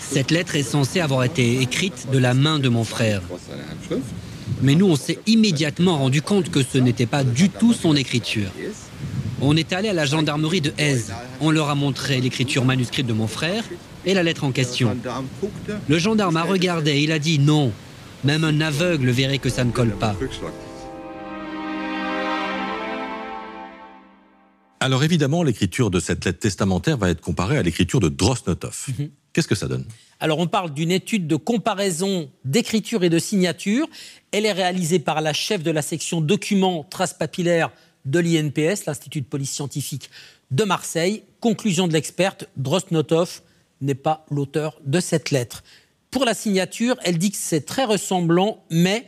Cette 0.00 0.30
lettre 0.32 0.56
est 0.56 0.64
censée 0.64 1.00
avoir 1.00 1.22
été 1.22 1.60
écrite 1.60 2.08
de 2.12 2.18
la 2.18 2.34
main 2.34 2.58
de 2.58 2.68
mon 2.68 2.82
frère. 2.82 3.22
Mais 4.60 4.74
nous, 4.74 4.86
on 4.86 4.96
s'est 4.96 5.20
immédiatement 5.26 5.98
rendu 5.98 6.20
compte 6.20 6.50
que 6.50 6.64
ce 6.64 6.78
n'était 6.78 7.06
pas 7.06 7.22
du 7.22 7.48
tout 7.48 7.72
son 7.72 7.94
écriture. 7.94 8.50
On 9.40 9.56
est 9.56 9.72
allé 9.72 9.88
à 9.88 9.92
la 9.92 10.04
gendarmerie 10.04 10.60
de 10.60 10.72
Aise. 10.78 11.12
On 11.40 11.52
leur 11.52 11.68
a 11.68 11.76
montré 11.76 12.20
l'écriture 12.20 12.64
manuscrite 12.64 13.06
de 13.06 13.12
mon 13.12 13.28
frère 13.28 13.62
et 14.04 14.14
la 14.14 14.24
lettre 14.24 14.42
en 14.42 14.50
question. 14.50 14.96
Le 15.88 15.98
gendarme 15.98 16.36
a 16.36 16.42
regardé 16.42 16.90
et 16.90 17.02
il 17.04 17.12
a 17.12 17.20
dit 17.20 17.38
non. 17.38 17.72
Même 18.24 18.42
un 18.42 18.60
aveugle 18.60 19.10
verrait 19.10 19.38
que 19.38 19.48
ça 19.48 19.62
ne 19.62 19.70
colle 19.70 19.94
pas. 19.94 20.16
Alors 24.80 25.02
évidemment, 25.02 25.42
l'écriture 25.42 25.90
de 25.90 26.00
cette 26.00 26.24
lettre 26.24 26.38
testamentaire 26.38 26.96
va 26.96 27.10
être 27.10 27.20
comparée 27.20 27.58
à 27.58 27.62
l'écriture 27.62 28.00
de 28.00 28.08
Drosnotov. 28.08 28.86
Mhm. 28.88 29.10
Qu'est-ce 29.32 29.48
que 29.48 29.54
ça 29.54 29.68
donne? 29.68 29.84
Alors 30.20 30.38
on 30.38 30.46
parle 30.46 30.72
d'une 30.72 30.90
étude 30.90 31.26
de 31.26 31.36
comparaison 31.36 32.30
d'écriture 32.44 33.04
et 33.04 33.10
de 33.10 33.18
signature. 33.18 33.88
Elle 34.32 34.46
est 34.46 34.52
réalisée 34.52 34.98
par 34.98 35.20
la 35.20 35.32
chef 35.32 35.62
de 35.62 35.70
la 35.70 35.82
section 35.82 36.20
documents 36.20 36.84
traces 36.84 37.14
papillaires 37.14 37.70
de 38.04 38.18
l'INPS, 38.18 38.86
l'Institut 38.86 39.20
de 39.20 39.26
police 39.26 39.50
scientifique 39.50 40.10
de 40.50 40.64
Marseille. 40.64 41.22
Conclusion 41.40 41.88
de 41.88 41.92
l'experte, 41.92 42.48
Drosnotov 42.56 43.42
n'est 43.80 43.94
pas 43.94 44.24
l'auteur 44.30 44.80
de 44.84 45.00
cette 45.00 45.30
lettre. 45.30 45.62
Pour 46.10 46.24
la 46.24 46.34
signature, 46.34 46.96
elle 47.04 47.18
dit 47.18 47.30
que 47.30 47.36
c'est 47.38 47.66
très 47.66 47.84
ressemblant, 47.84 48.64
mais 48.70 49.06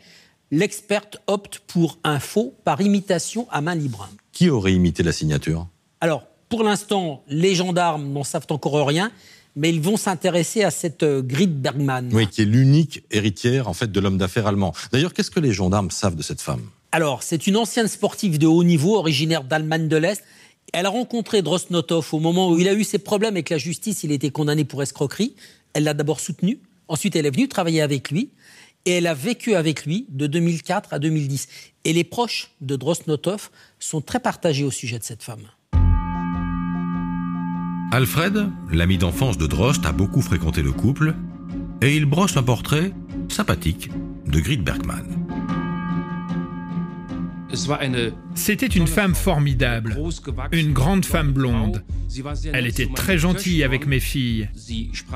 l'experte 0.51 1.19
opte 1.27 1.61
pour 1.67 1.99
un 2.05 2.21
faux 2.21 2.55
par 2.65 2.81
imitation 2.81 3.49
à 3.51 3.61
main 3.61 3.75
libre. 3.75 4.09
Qui 4.41 4.49
aurait 4.49 4.73
imité 4.73 5.03
la 5.03 5.13
signature? 5.13 5.67
Alors, 6.01 6.25
pour 6.49 6.65
l'instant, 6.65 7.23
les 7.29 7.55
gendarmes 7.55 8.11
n'en 8.11 8.25
savent 8.25 8.47
encore 8.49 8.87
rien, 8.87 9.13
mais 9.55 9.69
ils 9.69 9.83
vont 9.83 9.99
s'intéresser 9.99 10.63
à 10.65 10.71
cette 10.71 11.03
euh, 11.03 11.21
Grit 11.21 11.47
Bergman. 11.47 12.09
Oui, 12.11 12.27
qui 12.27 12.41
est 12.41 12.45
l'unique 12.47 13.05
héritière 13.11 13.69
en 13.69 13.75
fait 13.75 13.93
de 13.93 14.01
l'homme 14.01 14.17
d'affaires 14.17 14.47
allemand. 14.47 14.73
D'ailleurs, 14.93 15.13
qu'est-ce 15.13 15.31
que 15.31 15.41
les 15.41 15.53
gendarmes 15.53 15.91
savent 15.91 16.17
de 16.17 16.23
cette 16.23 16.41
femme? 16.41 16.63
Alors, 16.91 17.23
c'est 17.23 17.47
une 17.47 17.59
ancienne 17.59 17.87
sportive 17.87 18.39
de 18.39 18.47
haut 18.47 18.65
niveau, 18.65 18.97
originaire 18.97 19.45
d'Allemagne 19.45 19.89
de 19.89 19.97
l'Est. 19.99 20.25
Elle 20.73 20.87
a 20.87 20.89
rencontré 20.89 21.43
Drosnotov 21.43 22.09
au 22.15 22.19
moment 22.19 22.51
où 22.51 22.59
il 22.59 22.67
a 22.67 22.73
eu 22.73 22.83
ses 22.83 22.99
problèmes 22.99 23.35
avec 23.35 23.51
la 23.51 23.59
justice, 23.59 24.05
il 24.05 24.11
a 24.11 24.15
été 24.15 24.31
condamné 24.31 24.65
pour 24.65 24.83
escroquerie. 24.83 25.35
Elle 25.75 25.85
l'a 25.85 25.93
d'abord 25.93 26.19
soutenu, 26.19 26.61
ensuite 26.89 27.15
elle 27.15 27.27
est 27.27 27.31
venue 27.31 27.49
travailler 27.49 27.83
avec 27.83 28.11
lui, 28.11 28.31
et 28.87 28.93
elle 28.93 29.07
a 29.07 29.15
vécu 29.15 29.55
avec 29.55 29.85
lui 29.87 30.07
de 30.09 30.27
2004 30.27 30.95
à 30.95 30.99
2010. 30.99 31.49
Et 31.85 31.93
les 31.93 32.05
proches 32.05 32.51
de 32.61 32.77
Drosnotov 32.77 33.51
sont 33.79 34.01
très 34.01 34.21
partagés 34.21 34.65
au 34.65 34.71
sujet 34.71 34.99
de 34.99 35.05
cette 35.05 35.23
femme. 35.23 35.47
Alfred, 37.93 38.49
l'ami 38.71 38.99
d'enfance 38.99 39.37
de 39.37 39.47
Drost, 39.47 39.85
a 39.85 39.93
beaucoup 39.93 40.23
fréquenté 40.23 40.63
le 40.63 40.71
couple 40.71 41.15
et 41.83 41.97
il 41.97 42.05
brosse 42.05 42.37
un 42.37 42.43
portrait 42.43 42.93
sympathique 43.29 43.91
de 44.27 44.39
Grit 44.39 44.59
Bergman. 44.59 45.07
C'était 48.35 48.67
une 48.67 48.87
femme 48.87 49.15
formidable, 49.15 49.99
une 50.53 50.73
grande 50.73 51.05
femme 51.05 51.33
blonde. 51.33 51.83
Elle 52.53 52.67
était 52.67 52.89
très 52.95 53.19
gentille 53.19 53.65
avec 53.65 53.87
mes 53.87 54.01
filles. 54.01 54.49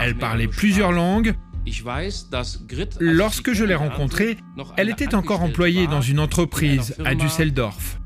Elle 0.01 0.17
parlait 0.17 0.49
plusieurs 0.49 0.91
langues. 0.91 1.35
Lorsque 3.01 3.53
je 3.53 3.65
l'ai 3.65 3.75
rencontrée, 3.75 4.37
elle 4.77 4.91
était 4.91 5.15
encore 5.15 5.43
employée 5.43 5.87
dans 5.87 6.01
une 6.01 6.21
entreprise 6.21 6.95
à 7.05 7.15
Düsseldorf. 7.15 8.01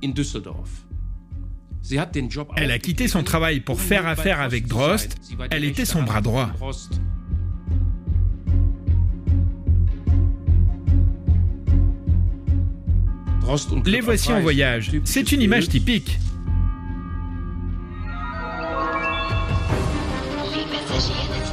Elle 2.57 2.71
a 2.71 2.79
quitté 2.79 3.09
son 3.09 3.23
travail 3.23 3.61
pour 3.61 3.81
faire 3.81 4.07
affaire 4.07 4.41
avec 4.41 4.67
Drost. 4.67 5.17
Elle 5.51 5.65
était 5.65 5.85
son 5.85 6.03
bras 6.03 6.21
droit. 6.21 6.51
Les 13.87 14.01
voici 14.01 14.31
en 14.31 14.41
voyage. 14.41 14.93
C'est 15.05 15.33
une 15.33 15.41
image 15.41 15.69
typique. 15.69 16.19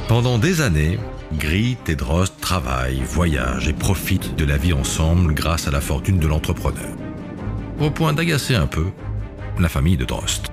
Pendant 0.06 0.38
des 0.38 0.60
années, 0.60 0.98
Grit 1.38 1.76
et 1.86 1.96
Drost 1.96 2.34
travaillent, 2.40 3.02
voyagent 3.02 3.68
et 3.68 3.74
profitent 3.74 4.36
de 4.36 4.44
la 4.46 4.56
vie 4.56 4.72
ensemble 4.72 5.34
grâce 5.34 5.68
à 5.68 5.70
la 5.70 5.82
fortune 5.82 6.18
de 6.18 6.26
l'entrepreneur. 6.26 6.96
Au 7.78 7.90
point 7.90 8.14
d'agacer 8.14 8.54
un 8.54 8.66
peu 8.66 8.86
la 9.58 9.68
famille 9.68 9.98
de 9.98 10.06
Drost. 10.06 10.50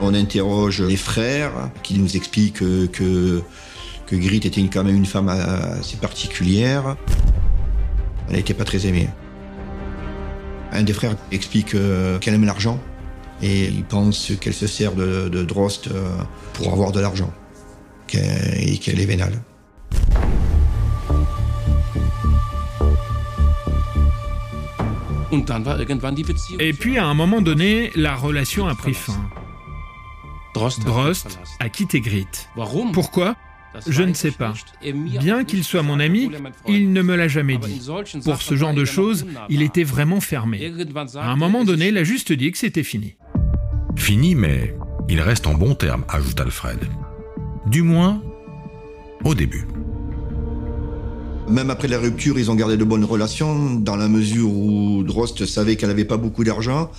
On 0.00 0.12
interroge 0.12 0.82
les 0.82 0.96
frères 0.96 1.70
qui 1.82 1.98
nous 1.98 2.14
expliquent 2.16 2.58
que, 2.58 2.86
que, 2.86 3.42
Grit 4.16 4.42
était 4.44 4.60
quand 4.64 4.84
même 4.84 4.96
une 4.96 5.06
femme 5.06 5.28
assez 5.30 5.96
particulière. 5.96 6.96
Elle 8.28 8.36
n'était 8.36 8.52
pas 8.52 8.64
très 8.64 8.86
aimée. 8.86 9.08
Un 10.72 10.82
des 10.82 10.92
frères 10.92 11.16
explique 11.30 11.74
euh, 11.74 12.18
qu'elle 12.18 12.34
aime 12.34 12.44
l'argent 12.44 12.78
et 13.40 13.64
il 13.64 13.84
pense 13.84 14.32
qu'elle 14.40 14.54
se 14.54 14.66
sert 14.66 14.92
de, 14.92 15.30
de 15.30 15.42
Drost 15.42 15.88
euh, 15.88 16.10
pour 16.52 16.72
avoir 16.72 16.92
de 16.92 17.00
l'argent 17.00 17.32
et 18.14 18.78
qu'elle 18.78 19.00
est 19.00 19.06
vénale. 19.06 19.42
Et 26.60 26.72
puis 26.74 26.98
à 26.98 27.06
un 27.06 27.14
moment 27.14 27.40
donné, 27.40 27.90
la 27.96 28.14
relation 28.14 28.66
a 28.66 28.74
pris 28.74 28.94
fin. 28.94 29.18
Drost 30.54 31.38
a 31.58 31.68
quitté 31.70 32.00
Grit. 32.00 32.26
Pourquoi? 32.92 33.36
Je 33.86 34.02
ne 34.02 34.12
sais 34.12 34.32
pas. 34.32 34.52
Bien 34.82 35.44
qu'il 35.44 35.64
soit 35.64 35.82
mon 35.82 35.98
ami, 35.98 36.30
il 36.68 36.92
ne 36.92 37.00
me 37.00 37.16
l'a 37.16 37.28
jamais 37.28 37.56
dit. 37.56 37.80
Pour 38.24 38.42
ce 38.42 38.56
genre 38.56 38.74
de 38.74 38.84
choses, 38.84 39.26
il 39.48 39.62
était 39.62 39.84
vraiment 39.84 40.20
fermé. 40.20 40.70
À 41.16 41.30
un 41.30 41.36
moment 41.36 41.64
donné, 41.64 41.88
il 41.88 41.96
a 41.96 42.04
juste 42.04 42.32
dit 42.32 42.52
que 42.52 42.58
c'était 42.58 42.82
fini. 42.82 43.14
Fini, 43.96 44.34
mais 44.34 44.76
il 45.08 45.20
reste 45.20 45.46
en 45.46 45.54
bon 45.54 45.74
terme, 45.74 46.04
ajoute 46.08 46.40
Alfred. 46.40 46.78
Du 47.72 47.80
moins, 47.80 48.22
au 49.24 49.34
début. 49.34 49.66
Même 51.48 51.70
après 51.70 51.88
la 51.88 51.98
rupture, 51.98 52.38
ils 52.38 52.50
ont 52.50 52.54
gardé 52.54 52.76
de 52.76 52.84
bonnes 52.84 53.06
relations, 53.06 53.76
dans 53.76 53.96
la 53.96 54.08
mesure 54.08 54.50
où 54.50 55.02
Drost 55.04 55.46
savait 55.46 55.76
qu'elle 55.76 55.88
n'avait 55.88 56.04
pas 56.04 56.18
beaucoup 56.18 56.44
d'argent. 56.44 56.90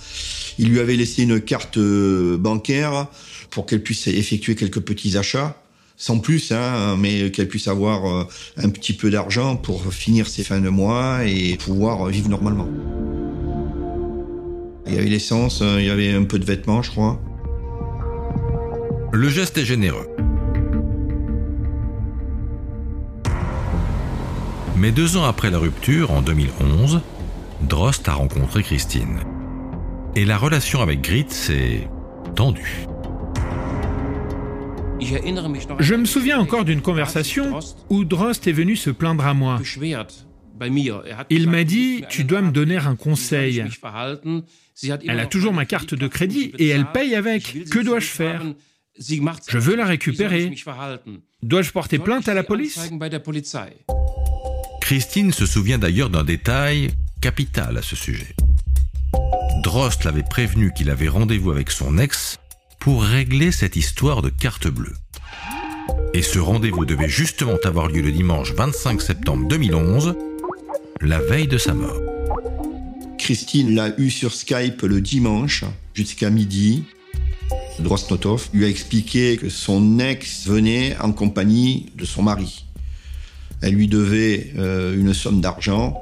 Il 0.58 0.70
lui 0.70 0.80
avait 0.80 0.96
laissé 0.96 1.22
une 1.22 1.40
carte 1.40 1.76
euh, 1.76 2.36
bancaire 2.36 3.06
pour 3.50 3.66
qu'elle 3.66 3.84
puisse 3.84 4.08
effectuer 4.08 4.56
quelques 4.56 4.80
petits 4.80 5.16
achats, 5.16 5.56
sans 5.96 6.18
plus, 6.18 6.50
hein, 6.50 6.96
mais 6.98 7.30
qu'elle 7.30 7.46
puisse 7.46 7.68
avoir 7.68 8.06
euh, 8.06 8.24
un 8.56 8.68
petit 8.68 8.94
peu 8.94 9.10
d'argent 9.10 9.54
pour 9.54 9.94
finir 9.94 10.26
ses 10.26 10.42
fins 10.42 10.60
de 10.60 10.70
mois 10.70 11.24
et 11.24 11.56
pouvoir 11.56 12.06
vivre 12.06 12.28
normalement. 12.28 12.68
Il 14.88 14.94
y 14.94 14.98
avait 14.98 15.08
l'essence, 15.08 15.60
euh, 15.62 15.76
il 15.78 15.86
y 15.86 15.90
avait 15.90 16.10
un 16.10 16.24
peu 16.24 16.40
de 16.40 16.44
vêtements, 16.44 16.82
je 16.82 16.90
crois. 16.90 17.20
Le 19.12 19.28
geste 19.28 19.56
est 19.56 19.64
généreux. 19.64 20.08
Mais 24.76 24.90
deux 24.90 25.16
ans 25.16 25.24
après 25.24 25.50
la 25.50 25.58
rupture, 25.58 26.10
en 26.10 26.20
2011, 26.20 27.00
Drost 27.62 28.08
a 28.08 28.14
rencontré 28.14 28.62
Christine. 28.62 29.20
Et 30.16 30.24
la 30.24 30.36
relation 30.36 30.80
avec 30.80 31.00
Grit 31.00 31.26
s'est 31.28 31.88
tendue. 32.34 32.86
Je 35.00 35.94
me 35.94 36.04
souviens 36.04 36.40
encore 36.40 36.64
d'une 36.64 36.80
conversation 36.80 37.58
où 37.88 38.04
Drost 38.04 38.48
est 38.48 38.52
venu 38.52 38.74
se 38.74 38.90
plaindre 38.90 39.26
à 39.26 39.34
moi. 39.34 39.60
Il 41.30 41.48
m'a 41.48 41.64
dit, 41.64 42.04
tu 42.08 42.24
dois 42.24 42.42
me 42.42 42.50
donner 42.50 42.76
un 42.76 42.96
conseil. 42.96 43.64
Elle 45.06 45.20
a 45.20 45.26
toujours 45.26 45.52
ma 45.52 45.66
carte 45.66 45.94
de 45.94 46.08
crédit 46.08 46.52
et 46.58 46.68
elle 46.68 46.86
paye 46.86 47.14
avec. 47.14 47.64
Que 47.70 47.78
dois-je 47.78 48.06
faire? 48.06 48.42
Je 48.98 49.58
veux 49.58 49.76
la 49.76 49.86
récupérer. 49.86 50.52
Dois-je 51.42 51.70
porter 51.70 51.98
plainte 51.98 52.28
à 52.28 52.34
la 52.34 52.42
police? 52.42 52.90
Christine 54.84 55.32
se 55.32 55.46
souvient 55.46 55.78
d'ailleurs 55.78 56.10
d'un 56.10 56.24
détail 56.24 56.90
capital 57.22 57.78
à 57.78 57.80
ce 57.80 57.96
sujet. 57.96 58.36
Drost 59.62 60.04
l'avait 60.04 60.22
prévenu 60.22 60.74
qu'il 60.76 60.90
avait 60.90 61.08
rendez-vous 61.08 61.52
avec 61.52 61.70
son 61.70 61.96
ex 61.96 62.38
pour 62.80 63.02
régler 63.02 63.50
cette 63.50 63.76
histoire 63.76 64.20
de 64.20 64.28
carte 64.28 64.68
bleue. 64.68 64.92
Et 66.12 66.20
ce 66.20 66.38
rendez-vous 66.38 66.84
devait 66.84 67.08
justement 67.08 67.56
avoir 67.64 67.88
lieu 67.88 68.02
le 68.02 68.12
dimanche 68.12 68.52
25 68.52 69.00
septembre 69.00 69.48
2011, 69.48 70.16
la 71.00 71.18
veille 71.18 71.48
de 71.48 71.56
sa 71.56 71.72
mort. 71.72 72.02
Christine 73.16 73.74
l'a 73.74 73.98
eu 73.98 74.10
sur 74.10 74.34
Skype 74.34 74.82
le 74.82 75.00
dimanche 75.00 75.64
jusqu'à 75.94 76.28
midi. 76.28 76.84
Drostnotov 77.78 78.50
lui 78.52 78.66
a 78.66 78.68
expliqué 78.68 79.38
que 79.38 79.48
son 79.48 79.98
ex 79.98 80.46
venait 80.46 80.94
en 81.00 81.12
compagnie 81.12 81.86
de 81.96 82.04
son 82.04 82.22
mari. 82.22 82.63
Elle 83.62 83.74
lui 83.74 83.88
devait 83.88 84.52
euh, 84.58 84.98
une 84.98 85.14
somme 85.14 85.40
d'argent, 85.40 86.00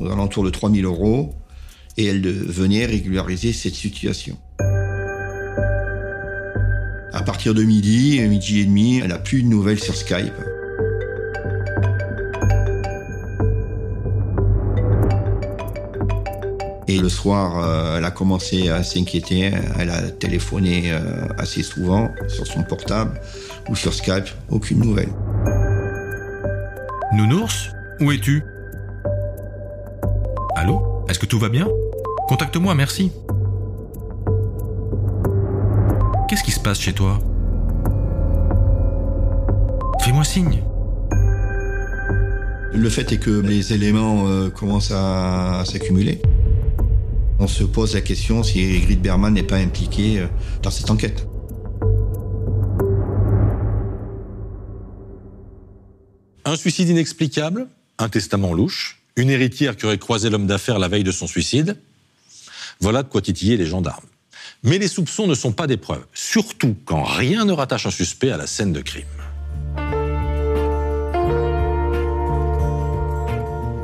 aux 0.00 0.08
alentours 0.08 0.44
de 0.44 0.50
3000 0.50 0.84
euros, 0.84 1.34
et 1.96 2.06
elle 2.06 2.26
venait 2.26 2.86
régulariser 2.86 3.52
cette 3.52 3.74
situation. 3.74 4.36
À 7.12 7.22
partir 7.24 7.54
de 7.54 7.62
midi, 7.62 8.20
midi 8.28 8.60
et 8.60 8.64
demi, 8.64 8.98
elle 8.98 9.08
n'a 9.08 9.18
plus 9.18 9.42
de 9.42 9.48
nouvelles 9.48 9.78
sur 9.80 9.94
Skype. 9.94 10.34
Et 16.86 16.98
le 16.98 17.08
soir, 17.08 17.58
euh, 17.58 17.98
elle 17.98 18.04
a 18.04 18.10
commencé 18.10 18.68
à 18.68 18.82
s'inquiéter. 18.82 19.50
Elle 19.78 19.90
a 19.90 20.02
téléphoné 20.10 20.92
euh, 20.92 21.26
assez 21.38 21.62
souvent 21.62 22.10
sur 22.28 22.46
son 22.46 22.62
portable 22.62 23.20
ou 23.68 23.74
sur 23.74 23.94
Skype. 23.94 24.28
Aucune 24.50 24.80
nouvelle. 24.80 25.08
Nounours, 27.14 27.70
où 28.00 28.10
es-tu? 28.10 28.42
Allô? 30.56 31.04
Est-ce 31.08 31.20
que 31.20 31.26
tout 31.26 31.38
va 31.38 31.48
bien? 31.48 31.68
Contacte-moi, 32.26 32.74
merci. 32.74 33.12
Qu'est-ce 36.28 36.42
qui 36.42 36.50
se 36.50 36.58
passe 36.58 36.80
chez 36.80 36.92
toi? 36.92 37.20
Fais-moi 40.00 40.24
signe. 40.24 40.64
Le 42.72 42.88
fait 42.88 43.12
est 43.12 43.18
que 43.18 43.30
les 43.30 43.72
éléments 43.72 44.26
euh, 44.26 44.50
commencent 44.50 44.92
à, 44.92 45.62
s'accumuler. 45.66 46.20
On 47.38 47.46
se 47.46 47.62
pose 47.62 47.94
la 47.94 48.00
question 48.00 48.42
si 48.42 48.80
Grit 48.80 48.96
Berman 48.96 49.32
n'est 49.32 49.44
pas 49.44 49.58
impliqué 49.58 50.18
euh, 50.18 50.26
dans 50.64 50.70
cette 50.70 50.90
enquête. 50.90 51.28
Un 56.54 56.56
suicide 56.56 56.88
inexplicable, 56.88 57.66
un 57.98 58.08
testament 58.08 58.52
louche, 58.52 59.00
Une 59.16 59.28
héritière 59.28 59.76
qui 59.76 59.86
aurait 59.86 59.98
croisé 59.98 60.30
l'homme 60.30 60.46
d'affaires 60.46 60.78
la 60.78 60.86
veille 60.86 61.02
de 61.02 61.10
son 61.10 61.26
suicide. 61.26 61.76
Voilà 62.78 63.02
de 63.02 63.08
quoi 63.08 63.20
titiller 63.20 63.56
les 63.56 63.66
gendarmes. 63.66 64.06
Mais 64.62 64.78
les 64.78 64.86
soupçons 64.86 65.26
ne 65.26 65.34
sont 65.34 65.50
pas 65.50 65.66
des 65.66 65.76
preuves, 65.76 66.06
surtout 66.14 66.76
quand 66.84 67.02
rien 67.02 67.44
ne 67.44 67.50
rattache 67.50 67.86
un 67.86 67.90
suspect 67.90 68.30
à 68.30 68.36
la 68.36 68.46
scène 68.46 68.72
de 68.72 68.82
crime. 68.82 69.04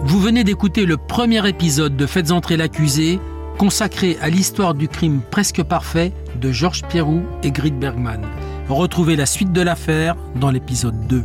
Vous 0.04 0.20
venez 0.20 0.44
d'écouter 0.44 0.86
le 0.86 0.96
premier 0.96 1.48
épisode 1.48 1.96
de 1.96 2.06
Faites 2.06 2.30
entrer 2.30 2.56
l'accusé, 2.56 3.18
consacré 3.58 4.16
à 4.20 4.28
l'histoire 4.30 4.74
du 4.74 4.86
crime 4.86 5.22
presque 5.28 5.64
parfait 5.64 6.12
de 6.40 6.52
Georges 6.52 6.84
Pierrou 6.88 7.24
et 7.42 7.50
Grit 7.50 7.72
Bergman. 7.72 8.24
Retrouvez 8.68 9.16
la 9.16 9.26
suite 9.26 9.52
de 9.52 9.60
l'affaire 9.60 10.14
dans 10.36 10.52
l'épisode 10.52 11.08
2. 11.08 11.24